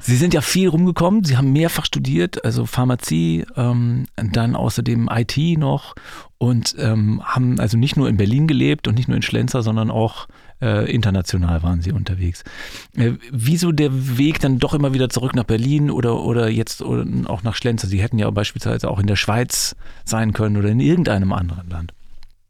Sie 0.00 0.16
sind 0.16 0.34
ja 0.34 0.40
viel 0.40 0.68
rumgekommen, 0.68 1.24
Sie 1.24 1.36
haben 1.36 1.52
mehrfach 1.52 1.86
studiert, 1.86 2.44
also 2.44 2.66
Pharmazie, 2.66 3.46
ähm, 3.56 4.06
dann 4.16 4.54
außerdem 4.56 5.08
IT 5.10 5.36
noch 5.58 5.94
und 6.38 6.74
ähm, 6.78 7.22
haben 7.24 7.58
also 7.60 7.78
nicht 7.78 7.96
nur 7.96 8.08
in 8.08 8.16
Berlin 8.16 8.46
gelebt 8.46 8.88
und 8.88 8.94
nicht 8.96 9.08
nur 9.08 9.16
in 9.16 9.22
Schlenzer, 9.22 9.62
sondern 9.62 9.90
auch 9.90 10.28
äh, 10.60 10.90
international 10.92 11.62
waren 11.62 11.80
Sie 11.80 11.92
unterwegs. 11.92 12.44
Äh, 12.94 13.12
wieso 13.32 13.72
der 13.72 14.18
Weg 14.18 14.40
dann 14.40 14.58
doch 14.58 14.74
immer 14.74 14.92
wieder 14.92 15.08
zurück 15.08 15.34
nach 15.34 15.44
Berlin 15.44 15.90
oder, 15.90 16.20
oder 16.22 16.48
jetzt 16.50 16.82
oder 16.82 17.06
auch 17.30 17.42
nach 17.42 17.54
Schlenzer? 17.54 17.86
Sie 17.88 18.02
hätten 18.02 18.18
ja 18.18 18.28
beispielsweise 18.30 18.90
auch 18.90 18.98
in 18.98 19.06
der 19.06 19.16
Schweiz 19.16 19.76
sein 20.04 20.32
können 20.32 20.56
oder 20.56 20.68
in 20.68 20.80
irgendeinem 20.80 21.32
anderen 21.32 21.68
Land. 21.70 21.94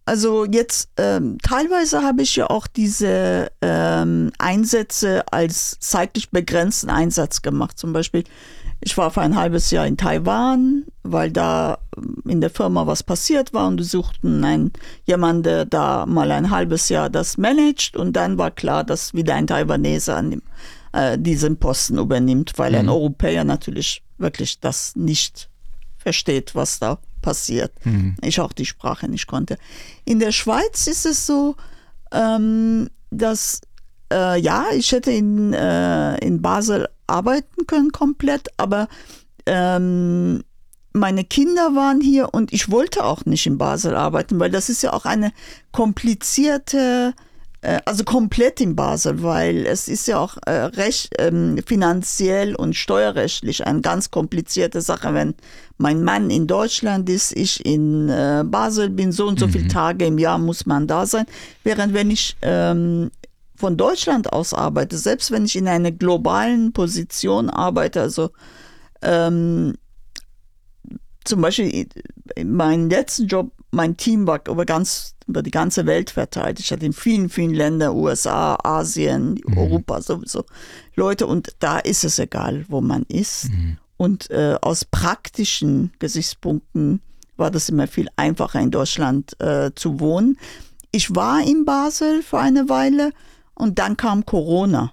Also 0.09 0.45
jetzt 0.45 0.89
ähm, 0.99 1.37
teilweise 1.43 2.01
habe 2.03 2.23
ich 2.23 2.37
ja 2.37 2.49
auch 2.49 2.69
diese 2.69 3.51
ähm, 3.61 4.31
Einsätze 4.39 5.25
als 5.33 5.79
zeitlich 5.81 6.31
begrenzten 6.31 6.91
Einsatz 6.91 7.43
gemacht. 7.43 7.77
Zum 7.77 7.93
Beispiel, 7.93 8.23
ich 8.81 8.97
war 8.97 9.11
für 9.11 9.23
ein 9.23 9.35
halbes 9.35 9.73
Jahr 9.73 9.85
in 9.85 9.97
Taiwan, 9.97 10.85
weil 11.03 11.33
da 11.33 11.79
ähm, 11.97 12.23
in 12.25 12.41
der 12.41 12.51
Firma 12.51 12.87
was 12.87 13.03
passiert 13.03 13.53
war 13.53 13.67
und 13.67 13.79
die 13.79 13.85
suchten 13.85 14.45
einen, 14.45 14.73
jemanden, 15.07 15.43
der 15.43 15.65
da 15.65 16.07
mal 16.07 16.31
ein 16.31 16.51
halbes 16.53 16.89
Jahr 16.89 17.11
das 17.11 17.37
managt 17.37 17.97
und 17.97 18.13
dann 18.13 18.39
war 18.39 18.53
klar, 18.53 18.85
dass 18.85 19.13
wieder 19.13 19.35
ein 19.35 19.49
Taiwanese 19.49 20.15
an 20.15 20.31
dem, 20.31 20.43
äh, 20.93 21.19
diesen 21.19 21.57
Posten 21.57 21.99
übernimmt, 21.99 22.53
weil 22.59 22.77
ein 22.77 22.87
Mhm. 22.87 22.93
Europäer 22.93 23.43
natürlich 23.43 24.05
wirklich 24.19 24.61
das 24.61 24.95
nicht 24.95 25.51
versteht, 25.99 26.55
was 26.55 26.79
da 26.79 26.99
passiert. 27.27 27.73
Ich 28.23 28.41
auch 28.41 28.53
die 28.53 28.65
Sprache 28.65 29.09
nicht 29.09 29.27
konnte. 29.27 29.59
In 30.05 30.21
der 30.21 30.31
Schweiz 30.31 30.87
ist 30.87 31.07
es 31.07 31.27
so, 31.27 31.57
ähm, 32.13 32.89
dass 33.11 33.63
äh, 34.13 34.39
ja, 34.41 34.67
ich 34.73 34.93
hätte 34.93 35.11
in, 35.11 35.53
äh, 35.53 36.17
in 36.19 36.41
Basel 36.41 36.89
arbeiten 37.09 37.67
können 37.67 37.91
komplett, 37.91 38.47
aber 38.59 38.87
ähm, 39.45 40.45
meine 40.93 41.25
Kinder 41.25 41.75
waren 41.75 42.01
hier 42.01 42.33
und 42.33 42.53
ich 42.53 42.71
wollte 42.71 43.05
auch 43.05 43.25
nicht 43.25 43.45
in 43.49 43.59
Basel 43.59 43.97
arbeiten, 43.97 44.39
weil 44.39 44.53
das 44.53 44.69
ist 44.69 44.85
ja 44.85 44.93
auch 44.93 45.05
eine 45.05 45.33
komplizierte, 45.73 47.13
also 47.85 48.05
komplett 48.05 48.61
in 48.61 48.77
Basel, 48.77 49.23
weil 49.23 49.67
es 49.67 49.89
ist 49.89 50.07
ja 50.07 50.19
auch 50.19 50.37
äh, 50.47 50.53
recht 50.53 51.11
ähm, 51.19 51.59
finanziell 51.67 52.55
und 52.55 52.77
steuerrechtlich 52.77 53.67
eine 53.67 53.81
ganz 53.81 54.11
komplizierte 54.11 54.81
Sache, 54.81 55.13
wenn 55.15 55.35
mein 55.77 56.05
Mann 56.05 56.31
in 56.31 56.47
Deutschland 56.47 57.09
ist, 57.09 57.37
ich 57.37 57.67
in 57.67 58.09
äh, 58.09 58.45
Basel 58.47 58.91
bin, 58.91 59.11
so 59.11 59.27
und 59.27 59.41
so 59.41 59.49
viele 59.49 59.69
Tage 59.69 60.07
im 60.07 60.19
Jahr 60.19 60.39
muss 60.39 60.67
man 60.67 60.87
da 60.87 61.07
sein, 61.07 61.27
während 61.65 61.93
wenn 61.93 62.11
ich 62.11 62.37
ähm, 62.43 63.11
von 63.57 63.77
Deutschland 63.77 64.33
aus 64.33 64.55
arbeite, 64.55 64.97
selbst 64.97 65.31
wenn 65.31 65.45
ich 65.45 65.57
in 65.57 65.67
einer 65.67 65.91
globalen 65.91 66.73
Position 66.73 67.51
arbeite, 67.51 68.01
also 68.01 68.31
ähm, 69.03 69.75
zum 71.25 71.41
Beispiel 71.41 71.89
in 72.37 72.53
meinem 72.53 72.89
letzten 72.89 73.27
Job, 73.27 73.51
mein 73.77 73.97
Team 73.97 74.27
war 74.27 74.41
über, 74.49 74.65
ganz, 74.65 75.15
über 75.29 75.43
die 75.43 75.51
ganze 75.51 75.87
Welt 75.87 76.11
verteilt. 76.11 76.59
Ich 76.59 76.73
hatte 76.73 76.87
in 76.87 76.93
vielen, 76.93 77.29
vielen 77.29 77.55
Ländern, 77.55 77.95
USA, 77.95 78.59
Asien, 78.65 79.39
Europa 79.55 80.01
sowieso 80.01 80.45
Leute 80.95 81.27
und 81.27 81.55
da 81.61 81.79
ist 81.79 82.03
es 82.03 82.19
egal, 82.19 82.65
wo 82.69 82.81
man 82.81 83.03
ist. 83.03 83.51
Und 83.99 84.31
äh, 84.31 84.57
aus 84.61 84.85
praktischen 84.85 85.93
Gesichtspunkten 85.99 87.01
war 87.37 87.51
das 87.51 87.69
immer 87.69 87.87
viel 87.87 88.09
einfacher 88.17 88.61
in 88.61 88.71
Deutschland 88.71 89.39
äh, 89.41 89.71
zu 89.75 90.01
wohnen. 90.01 90.39
Ich 90.91 91.15
war 91.15 91.47
in 91.47 91.67
Basel 91.67 92.23
für 92.23 92.39
eine 92.39 92.69
Weile 92.69 93.13
und 93.55 93.79
dann 93.79 93.97
kam 93.97 94.25
Corona. 94.25 94.93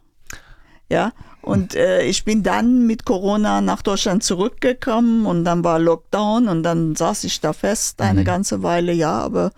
Ja, 0.89 1.13
und 1.43 1.75
äh, 1.75 2.03
ich 2.03 2.23
bin 2.23 2.41
dann 2.41 2.87
mit 2.87 3.05
Corona 3.05 3.61
nach 3.61 3.81
Deutschland 3.81 4.23
zurückgekommen 4.23 5.25
und 5.25 5.43
dann 5.43 5.63
war 5.63 5.77
Lockdown 5.77 6.47
und 6.47 6.63
dann 6.63 6.95
saß 6.95 7.25
ich 7.25 7.41
da 7.41 7.53
fest 7.53 8.01
eine 8.01 8.23
ganze 8.23 8.63
Weile, 8.63 8.93
ja, 8.93 9.19
aber 9.19 9.51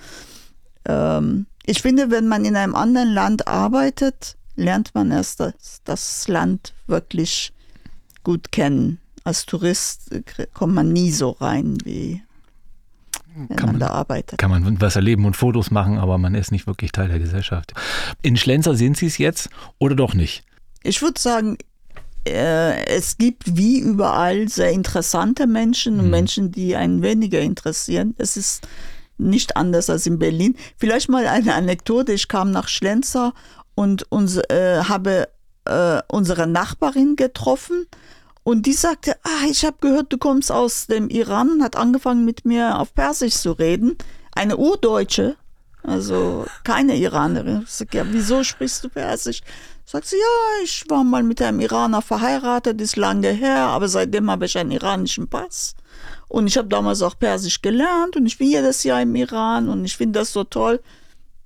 ähm, 0.86 1.46
ich 1.66 1.82
finde, 1.82 2.12
wenn 2.12 2.28
man 2.28 2.44
in 2.44 2.56
einem 2.56 2.76
anderen 2.76 3.10
Land 3.10 3.48
arbeitet, 3.48 4.36
lernt 4.56 4.96
man 4.96 5.12
erst 5.12 5.40
das, 5.40 5.82
das 5.84 6.28
Land 6.28 6.74
wirklich 6.88 7.54
gut 8.24 8.52
kennen. 8.52 9.00
Als 9.24 9.46
Tourist 9.46 10.12
äh, 10.12 10.24
kommt 10.54 10.74
man 10.74 10.92
nie 10.92 11.12
so 11.12 11.32
rein, 11.32 11.78
wie 11.84 12.22
wenn 13.36 13.58
Kann 13.58 13.72
man 13.72 13.80
da 13.80 13.90
arbeitet. 13.90 14.40
Kann 14.40 14.50
man 14.50 14.82
was 14.82 14.96
erleben 14.96 15.26
und 15.26 15.36
Fotos 15.36 15.70
machen, 15.70 15.98
aber 15.98 16.18
man 16.18 16.36
ist 16.36 16.52
nicht 16.52 16.68
wirklich 16.68 16.92
Teil 16.92 17.10
der 17.10 17.20
Gesellschaft. 17.20 17.74
In 18.22 18.38
Schlenzer 18.38 18.76
sind 18.76 18.98
Sie 18.98 19.08
es 19.08 19.18
jetzt 19.18 19.50
oder 19.78 19.96
doch 19.96 20.14
nicht? 20.14 20.44
Ich 20.84 21.02
würde 21.02 21.20
sagen, 21.20 21.58
es 22.26 23.18
gibt 23.18 23.56
wie 23.56 23.80
überall 23.80 24.50
sehr 24.50 24.72
interessante 24.72 25.46
Menschen 25.46 26.00
und 26.00 26.10
Menschen, 26.10 26.52
die 26.52 26.76
einen 26.76 27.02
weniger 27.02 27.40
interessieren. 27.40 28.16
Es 28.18 28.36
ist 28.36 28.68
nicht 29.18 29.56
anders 29.56 29.90
als 29.90 30.06
in 30.06 30.20
Berlin. 30.20 30.56
Vielleicht 30.78 31.08
mal 31.10 31.28
eine 31.28 31.54
Anekdote. 31.54 32.14
Ich 32.14 32.28
kam 32.28 32.52
nach 32.52 32.68
Schlenzer 32.68 33.34
und 33.76 34.12
uns, 34.12 34.38
äh, 34.38 34.84
habe 34.84 35.28
äh, 35.66 36.02
unsere 36.08 36.48
Nachbarin 36.48 37.16
getroffen 37.16 37.88
und 38.44 38.66
die 38.68 38.74
sagte, 38.74 39.16
ah, 39.24 39.48
ich 39.50 39.66
habe 39.66 39.78
gehört, 39.82 40.14
du 40.14 40.18
kommst 40.18 40.52
aus 40.52 40.88
dem 40.88 41.10
Iran 41.10 41.50
und 41.50 41.64
hat 41.64 41.76
angefangen 41.76 42.26
mit 42.26 42.46
mir 42.46 42.80
auf 42.80 42.94
Persisch 42.94 43.36
zu 43.36 43.54
reden. 43.54 43.98
Eine 44.34 44.58
Urdeutsche, 44.58 45.36
also 45.82 46.46
keine 46.64 46.96
Iranerin. 46.96 47.64
Ich 47.64 47.72
sag, 47.72 47.94
ja, 47.94 48.04
wieso 48.08 48.44
sprichst 48.44 48.84
du 48.84 48.90
Persisch? 48.90 49.42
Sagt 49.88 50.08
sie, 50.08 50.16
ja, 50.16 50.64
ich 50.64 50.84
war 50.90 51.04
mal 51.04 51.22
mit 51.22 51.42
einem 51.42 51.60
Iraner 51.60 52.02
verheiratet, 52.02 52.82
ist 52.82 52.96
lange 52.96 53.30
her, 53.30 53.68
aber 53.68 53.88
seitdem 53.88 54.32
habe 54.32 54.46
ich 54.46 54.58
einen 54.58 54.72
iranischen 54.72 55.28
Pass. 55.28 55.76
Und 56.28 56.48
ich 56.48 56.58
habe 56.58 56.68
damals 56.68 57.02
auch 57.04 57.18
Persisch 57.20 57.62
gelernt 57.62 58.16
und 58.16 58.26
ich 58.26 58.38
bin 58.40 58.50
jedes 58.50 58.84
Jahr 58.84 59.02
im 59.02 59.16
Iran 59.16 59.70
und 59.70 59.86
ich 59.86 59.96
finde 59.96 60.20
das 60.20 60.34
so 60.34 60.44
toll. 60.44 60.82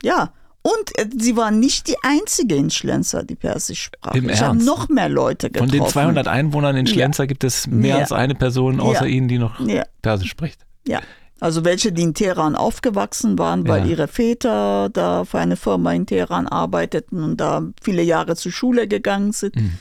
Ja, 0.02 0.32
und 0.62 0.97
äh, 0.97 1.08
sie 1.17 1.36
war 1.36 1.52
nicht 1.52 1.88
die 1.88 1.95
einzige 2.02 2.56
in 2.56 2.69
Schlenzer, 2.69 3.23
die 3.23 3.36
Persisch 3.36 3.84
sprach. 3.84 4.13
Im 4.15 4.30
ich 4.30 4.41
habe 4.41 4.58
noch 4.63 4.88
mehr 4.88 5.10
Leute 5.10 5.47
Von 5.47 5.67
getroffen. 5.69 5.71
den 5.86 5.91
200 5.91 6.28
Einwohnern 6.30 6.75
in 6.78 6.88
Schlenzer 6.88 7.28
gibt 7.28 7.43
es 7.43 7.67
mehr 7.67 7.95
Ja. 7.95 7.97
als 7.97 8.12
eine 8.13 8.36
Person 8.36 8.80
außer 8.80 9.02
Ja. 9.06 9.08
Ihnen, 9.08 9.28
die 9.28 9.38
noch 9.38 9.60
Ja. 9.60 9.84
Persisch 10.02 10.30
spricht. 10.30 10.62
Ja, 10.88 11.02
also 11.39 11.63
welche, 11.65 11.91
die 11.91 12.04
in 12.04 12.13
Teheran 12.13 12.56
aufgewachsen 12.56 13.38
waren, 13.39 13.67
weil 13.67 13.82
Ja. 13.84 13.88
ihre 13.88 14.08
Väter 14.08 14.89
da 14.89 15.25
für 15.25 15.39
eine 15.39 15.56
Firma 15.56 15.93
in 15.93 16.06
Teheran 16.06 16.47
arbeiteten 16.47 17.23
und 17.23 17.38
da 17.38 17.63
viele 17.82 18.04
Jahre 18.04 18.36
zur 18.36 18.52
Schule 18.52 18.88
gegangen 18.88 19.32
sind. 19.32 19.56
Mhm. 19.56 19.73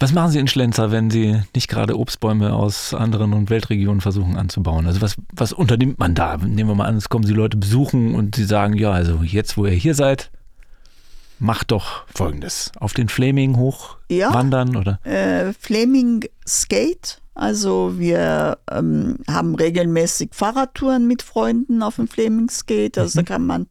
Was 0.00 0.12
machen 0.12 0.32
Sie 0.32 0.38
in 0.40 0.48
Schlenzer, 0.48 0.90
wenn 0.90 1.08
Sie 1.08 1.40
nicht 1.54 1.68
gerade 1.68 1.96
Obstbäume 1.98 2.52
aus 2.52 2.92
anderen 2.94 3.32
und 3.32 3.48
Weltregionen 3.48 4.00
versuchen 4.00 4.36
anzubauen? 4.36 4.86
Also 4.86 5.00
was, 5.00 5.14
was 5.32 5.52
unternimmt 5.52 5.98
man 5.98 6.14
da? 6.14 6.36
Nehmen 6.36 6.68
wir 6.70 6.74
mal 6.74 6.86
an, 6.86 6.96
es 6.96 7.08
kommen 7.08 7.24
Sie 7.24 7.32
Leute 7.32 7.56
besuchen 7.56 8.14
und 8.14 8.34
Sie 8.34 8.44
sagen, 8.44 8.74
ja, 8.76 8.90
also 8.90 9.20
jetzt, 9.22 9.56
wo 9.56 9.66
ihr 9.66 9.72
hier 9.72 9.94
seid, 9.94 10.30
macht 11.38 11.70
doch 11.70 12.04
Folgendes. 12.14 12.72
Auf 12.78 12.92
den 12.94 13.08
Fleming 13.08 13.56
hoch 13.56 13.96
Ja. 14.10 14.32
wandern 14.32 14.76
oder? 14.76 15.00
Äh, 15.04 15.52
Fleming 15.52 16.24
Skate, 16.46 17.20
also 17.34 17.98
wir 17.98 18.58
ähm, 18.70 19.16
haben 19.28 19.54
regelmäßig 19.54 20.30
Fahrradtouren 20.32 21.06
mit 21.06 21.22
Freunden 21.22 21.82
auf 21.82 21.96
dem 21.96 22.06
Fleming 22.08 22.48
Skate. 22.48 22.98
Also 22.98 23.20
da 23.20 23.24
kann 23.24 23.44
man 23.44 23.66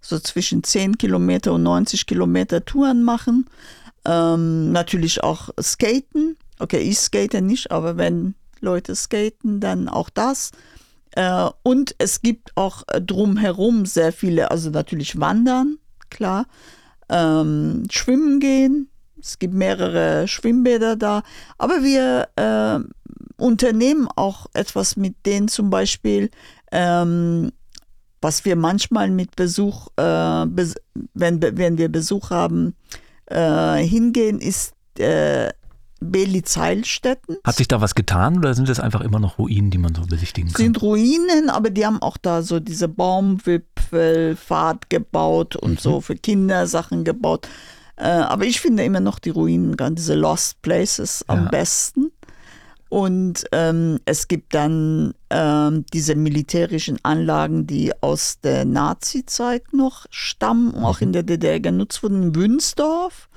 so 0.00 0.18
zwischen 0.18 0.62
10 0.62 0.98
Kilometer 0.98 1.52
und 1.54 1.62
90 1.62 2.06
Kilometer 2.06 2.64
Touren 2.64 3.02
machen. 3.02 3.46
Ähm, 4.04 4.72
natürlich 4.72 5.22
auch 5.24 5.48
Skaten. 5.60 6.36
Okay, 6.58 6.78
ich 6.78 6.98
skate 6.98 7.40
nicht, 7.40 7.70
aber 7.70 7.96
wenn 7.96 8.34
Leute 8.60 8.94
skaten, 8.94 9.60
dann 9.60 9.88
auch 9.88 10.10
das. 10.10 10.50
Äh, 11.12 11.48
und 11.62 11.94
es 11.98 12.20
gibt 12.20 12.56
auch 12.56 12.82
äh, 12.88 13.00
drumherum 13.00 13.86
sehr 13.86 14.12
viele, 14.12 14.50
also 14.50 14.70
natürlich 14.70 15.18
Wandern, 15.18 15.78
klar. 16.10 16.46
Ähm, 17.08 17.84
schwimmen 17.90 18.40
gehen. 18.40 18.90
Es 19.20 19.38
gibt 19.38 19.54
mehrere 19.54 20.28
Schwimmbäder 20.28 20.96
da. 20.96 21.22
Aber 21.58 21.82
wir 21.82 22.28
äh, 22.36 22.78
unternehmen 23.36 24.08
auch 24.14 24.46
etwas 24.54 24.96
mit 24.96 25.14
denen 25.26 25.48
zum 25.48 25.70
Beispiel, 25.70 26.30
ähm, 26.70 27.52
was 28.20 28.44
wir 28.44 28.56
manchmal 28.56 29.10
mit 29.10 29.36
Besuch, 29.36 29.88
äh, 29.96 30.02
wenn, 30.02 30.76
wenn 31.14 31.78
wir 31.78 31.88
Besuch 31.88 32.30
haben, 32.30 32.74
äh, 33.26 33.76
hingehen, 33.76 34.40
ist 34.40 34.74
äh, 34.98 35.50
Beli-Zeilstätten. 36.00 37.38
Hat 37.44 37.56
sich 37.56 37.68
da 37.68 37.80
was 37.80 37.94
getan 37.94 38.38
oder 38.38 38.54
sind 38.54 38.68
das 38.68 38.80
einfach 38.80 39.00
immer 39.00 39.18
noch 39.18 39.38
Ruinen, 39.38 39.70
die 39.70 39.78
man 39.78 39.94
so 39.94 40.02
besichtigen 40.02 40.52
kann? 40.52 40.62
Sind 40.62 40.82
Ruinen, 40.82 41.50
aber 41.50 41.70
die 41.70 41.84
haben 41.84 42.00
auch 42.00 42.16
da 42.16 42.42
so 42.42 42.60
diese 42.60 42.88
Baumwipfelfahrt 42.88 44.90
gebaut 44.90 45.56
und 45.56 45.72
mhm. 45.72 45.78
so 45.78 46.00
für 46.00 46.16
Kinder 46.16 46.66
Sachen 46.66 47.04
gebaut. 47.04 47.48
Äh, 47.96 48.08
aber 48.08 48.44
ich 48.44 48.60
finde 48.60 48.84
immer 48.84 49.00
noch 49.00 49.18
die 49.18 49.30
Ruinen, 49.30 49.76
diese 49.96 50.14
Lost 50.14 50.62
Places 50.62 51.24
am 51.26 51.44
ja. 51.44 51.50
besten. 51.50 52.12
Und 52.90 53.44
ähm, 53.52 53.98
es 54.06 54.28
gibt 54.28 54.54
dann 54.54 55.12
ähm, 55.28 55.84
diese 55.92 56.14
militärischen 56.14 56.98
Anlagen, 57.02 57.66
die 57.66 57.92
aus 58.02 58.40
der 58.40 58.64
Nazi-Zeit 58.64 59.74
noch 59.74 60.06
stammen, 60.10 60.74
auch 60.76 61.02
in 61.02 61.12
der 61.12 61.22
DDR 61.22 61.60
genutzt 61.60 62.02
wurden, 62.02 62.22
in 62.22 62.34
Wünsdorf 62.34 63.28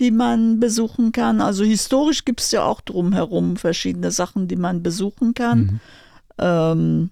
die 0.00 0.10
man 0.10 0.60
besuchen 0.60 1.12
kann. 1.12 1.40
Also 1.40 1.64
historisch 1.64 2.24
gibt 2.24 2.40
es 2.40 2.50
ja 2.50 2.64
auch 2.64 2.80
drumherum 2.80 3.56
verschiedene 3.56 4.10
Sachen, 4.10 4.48
die 4.48 4.56
man 4.56 4.82
besuchen 4.82 5.34
kann. 5.34 5.58
Mhm. 5.58 5.80
Ähm, 6.38 7.10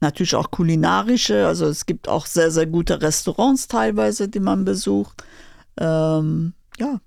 natürlich 0.00 0.34
auch 0.34 0.50
kulinarische, 0.50 1.46
also 1.46 1.66
es 1.66 1.86
gibt 1.86 2.08
auch 2.08 2.26
sehr, 2.26 2.50
sehr 2.50 2.66
gute 2.66 3.02
Restaurants 3.02 3.68
teilweise, 3.68 4.28
die 4.28 4.40
man 4.40 4.64
besucht. 4.64 5.22
Ähm, 5.76 6.54
ja. 6.78 7.00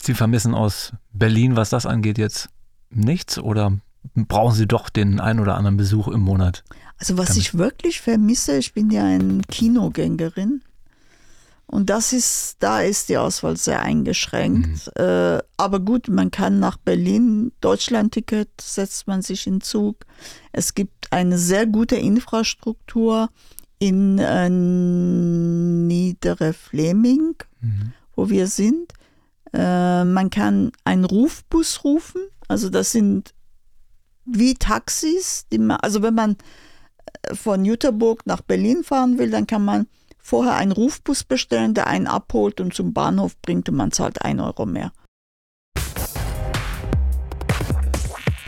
Sie 0.00 0.14
vermissen 0.14 0.54
aus 0.54 0.92
Berlin, 1.12 1.56
was 1.56 1.70
das 1.70 1.86
angeht, 1.86 2.18
jetzt 2.18 2.48
nichts 2.90 3.38
oder 3.38 3.78
brauchen 4.14 4.54
Sie 4.54 4.66
doch 4.66 4.88
den 4.88 5.20
ein 5.20 5.40
oder 5.40 5.56
anderen 5.56 5.76
Besuch 5.76 6.08
im 6.08 6.20
Monat? 6.20 6.64
Also 6.98 7.16
was 7.16 7.28
damit? 7.28 7.42
ich 7.42 7.54
wirklich 7.56 8.00
vermisse, 8.00 8.56
ich 8.56 8.74
bin 8.74 8.90
ja 8.90 9.04
eine 9.04 9.40
Kinogängerin. 9.48 10.62
Und 11.70 11.88
das 11.88 12.12
ist, 12.12 12.56
da 12.58 12.80
ist 12.80 13.08
die 13.08 13.16
Auswahl 13.16 13.56
sehr 13.56 13.80
eingeschränkt. 13.80 14.90
Mhm. 14.98 15.04
Äh, 15.04 15.38
aber 15.56 15.78
gut, 15.78 16.08
man 16.08 16.32
kann 16.32 16.58
nach 16.58 16.76
Berlin, 16.76 17.52
Deutschlandticket 17.60 18.48
setzt 18.60 19.06
man 19.06 19.22
sich 19.22 19.46
in 19.46 19.60
Zug. 19.60 20.04
Es 20.50 20.74
gibt 20.74 21.12
eine 21.12 21.38
sehr 21.38 21.66
gute 21.66 21.94
Infrastruktur 21.94 23.30
in 23.78 24.18
äh, 24.18 24.50
Niedere 24.50 26.54
Fleming, 26.54 27.36
mhm. 27.60 27.92
wo 28.16 28.28
wir 28.28 28.48
sind. 28.48 28.92
Äh, 29.52 30.04
man 30.04 30.28
kann 30.30 30.72
einen 30.84 31.04
Rufbus 31.04 31.84
rufen. 31.84 32.22
Also 32.48 32.68
das 32.68 32.90
sind 32.90 33.32
wie 34.24 34.54
Taxis. 34.54 35.46
Man, 35.56 35.78
also 35.78 36.02
wenn 36.02 36.14
man 36.14 36.36
äh, 37.22 37.36
von 37.36 37.64
Jüterburg 37.64 38.26
nach 38.26 38.40
Berlin 38.40 38.82
fahren 38.82 39.18
will, 39.18 39.30
dann 39.30 39.46
kann 39.46 39.64
man 39.64 39.86
vorher 40.22 40.54
einen 40.56 40.72
Rufbus 40.72 41.24
bestellen, 41.24 41.74
der 41.74 41.86
einen 41.86 42.06
abholt 42.06 42.60
und 42.60 42.74
zum 42.74 42.92
Bahnhof 42.92 43.36
bringt 43.40 43.68
und 43.68 43.76
man 43.76 43.92
zahlt 43.92 44.22
ein 44.22 44.40
Euro 44.40 44.66
mehr. 44.66 44.92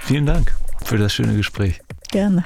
Vielen 0.02 0.26
Dank 0.26 0.54
für 0.84 0.98
das 0.98 1.12
schöne 1.12 1.36
Gespräch. 1.36 1.80
Gerne. 2.10 2.44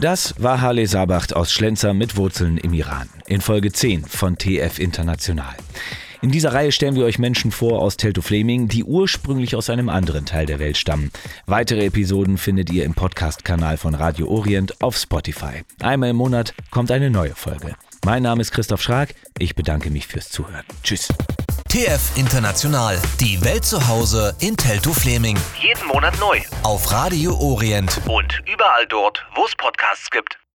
Das 0.00 0.40
war 0.40 0.60
Harley 0.60 0.86
Sabacht 0.86 1.34
aus 1.34 1.50
Schlenzer 1.52 1.92
mit 1.92 2.16
Wurzeln 2.16 2.56
im 2.56 2.72
Iran 2.72 3.08
in 3.26 3.40
Folge 3.40 3.72
10 3.72 4.04
von 4.04 4.38
TF 4.38 4.78
International. 4.78 5.56
In 6.20 6.32
dieser 6.32 6.52
Reihe 6.52 6.72
stellen 6.72 6.96
wir 6.96 7.04
euch 7.04 7.20
Menschen 7.20 7.52
vor 7.52 7.80
aus 7.80 7.96
Telto 7.96 8.22
Flaming, 8.22 8.66
die 8.66 8.82
ursprünglich 8.82 9.54
aus 9.54 9.70
einem 9.70 9.88
anderen 9.88 10.26
Teil 10.26 10.46
der 10.46 10.58
Welt 10.58 10.76
stammen. 10.76 11.12
Weitere 11.46 11.84
Episoden 11.84 12.38
findet 12.38 12.70
ihr 12.70 12.84
im 12.84 12.94
Podcast-Kanal 12.94 13.76
von 13.76 13.94
Radio 13.94 14.28
Orient 14.28 14.82
auf 14.82 14.96
Spotify. 14.96 15.62
Einmal 15.80 16.10
im 16.10 16.16
Monat 16.16 16.54
kommt 16.72 16.90
eine 16.90 17.08
neue 17.10 17.36
Folge. 17.36 17.76
Mein 18.04 18.24
Name 18.24 18.40
ist 18.40 18.50
Christoph 18.50 18.82
Schrag. 18.82 19.14
Ich 19.38 19.54
bedanke 19.54 19.90
mich 19.90 20.08
fürs 20.08 20.28
Zuhören. 20.28 20.64
Tschüss. 20.82 21.08
TF 21.68 22.16
International. 22.16 22.98
Die 23.20 23.40
Welt 23.44 23.64
zu 23.64 23.86
Hause 23.86 24.34
in 24.40 24.56
Telto 24.56 24.92
Fleming. 24.92 25.38
Jeden 25.60 25.86
Monat 25.86 26.18
neu. 26.18 26.40
Auf 26.64 26.90
Radio 26.90 27.36
Orient. 27.36 28.00
Und 28.08 28.42
überall 28.52 28.86
dort, 28.88 29.24
wo 29.36 29.44
es 29.44 29.54
Podcasts 29.54 30.10
gibt. 30.10 30.36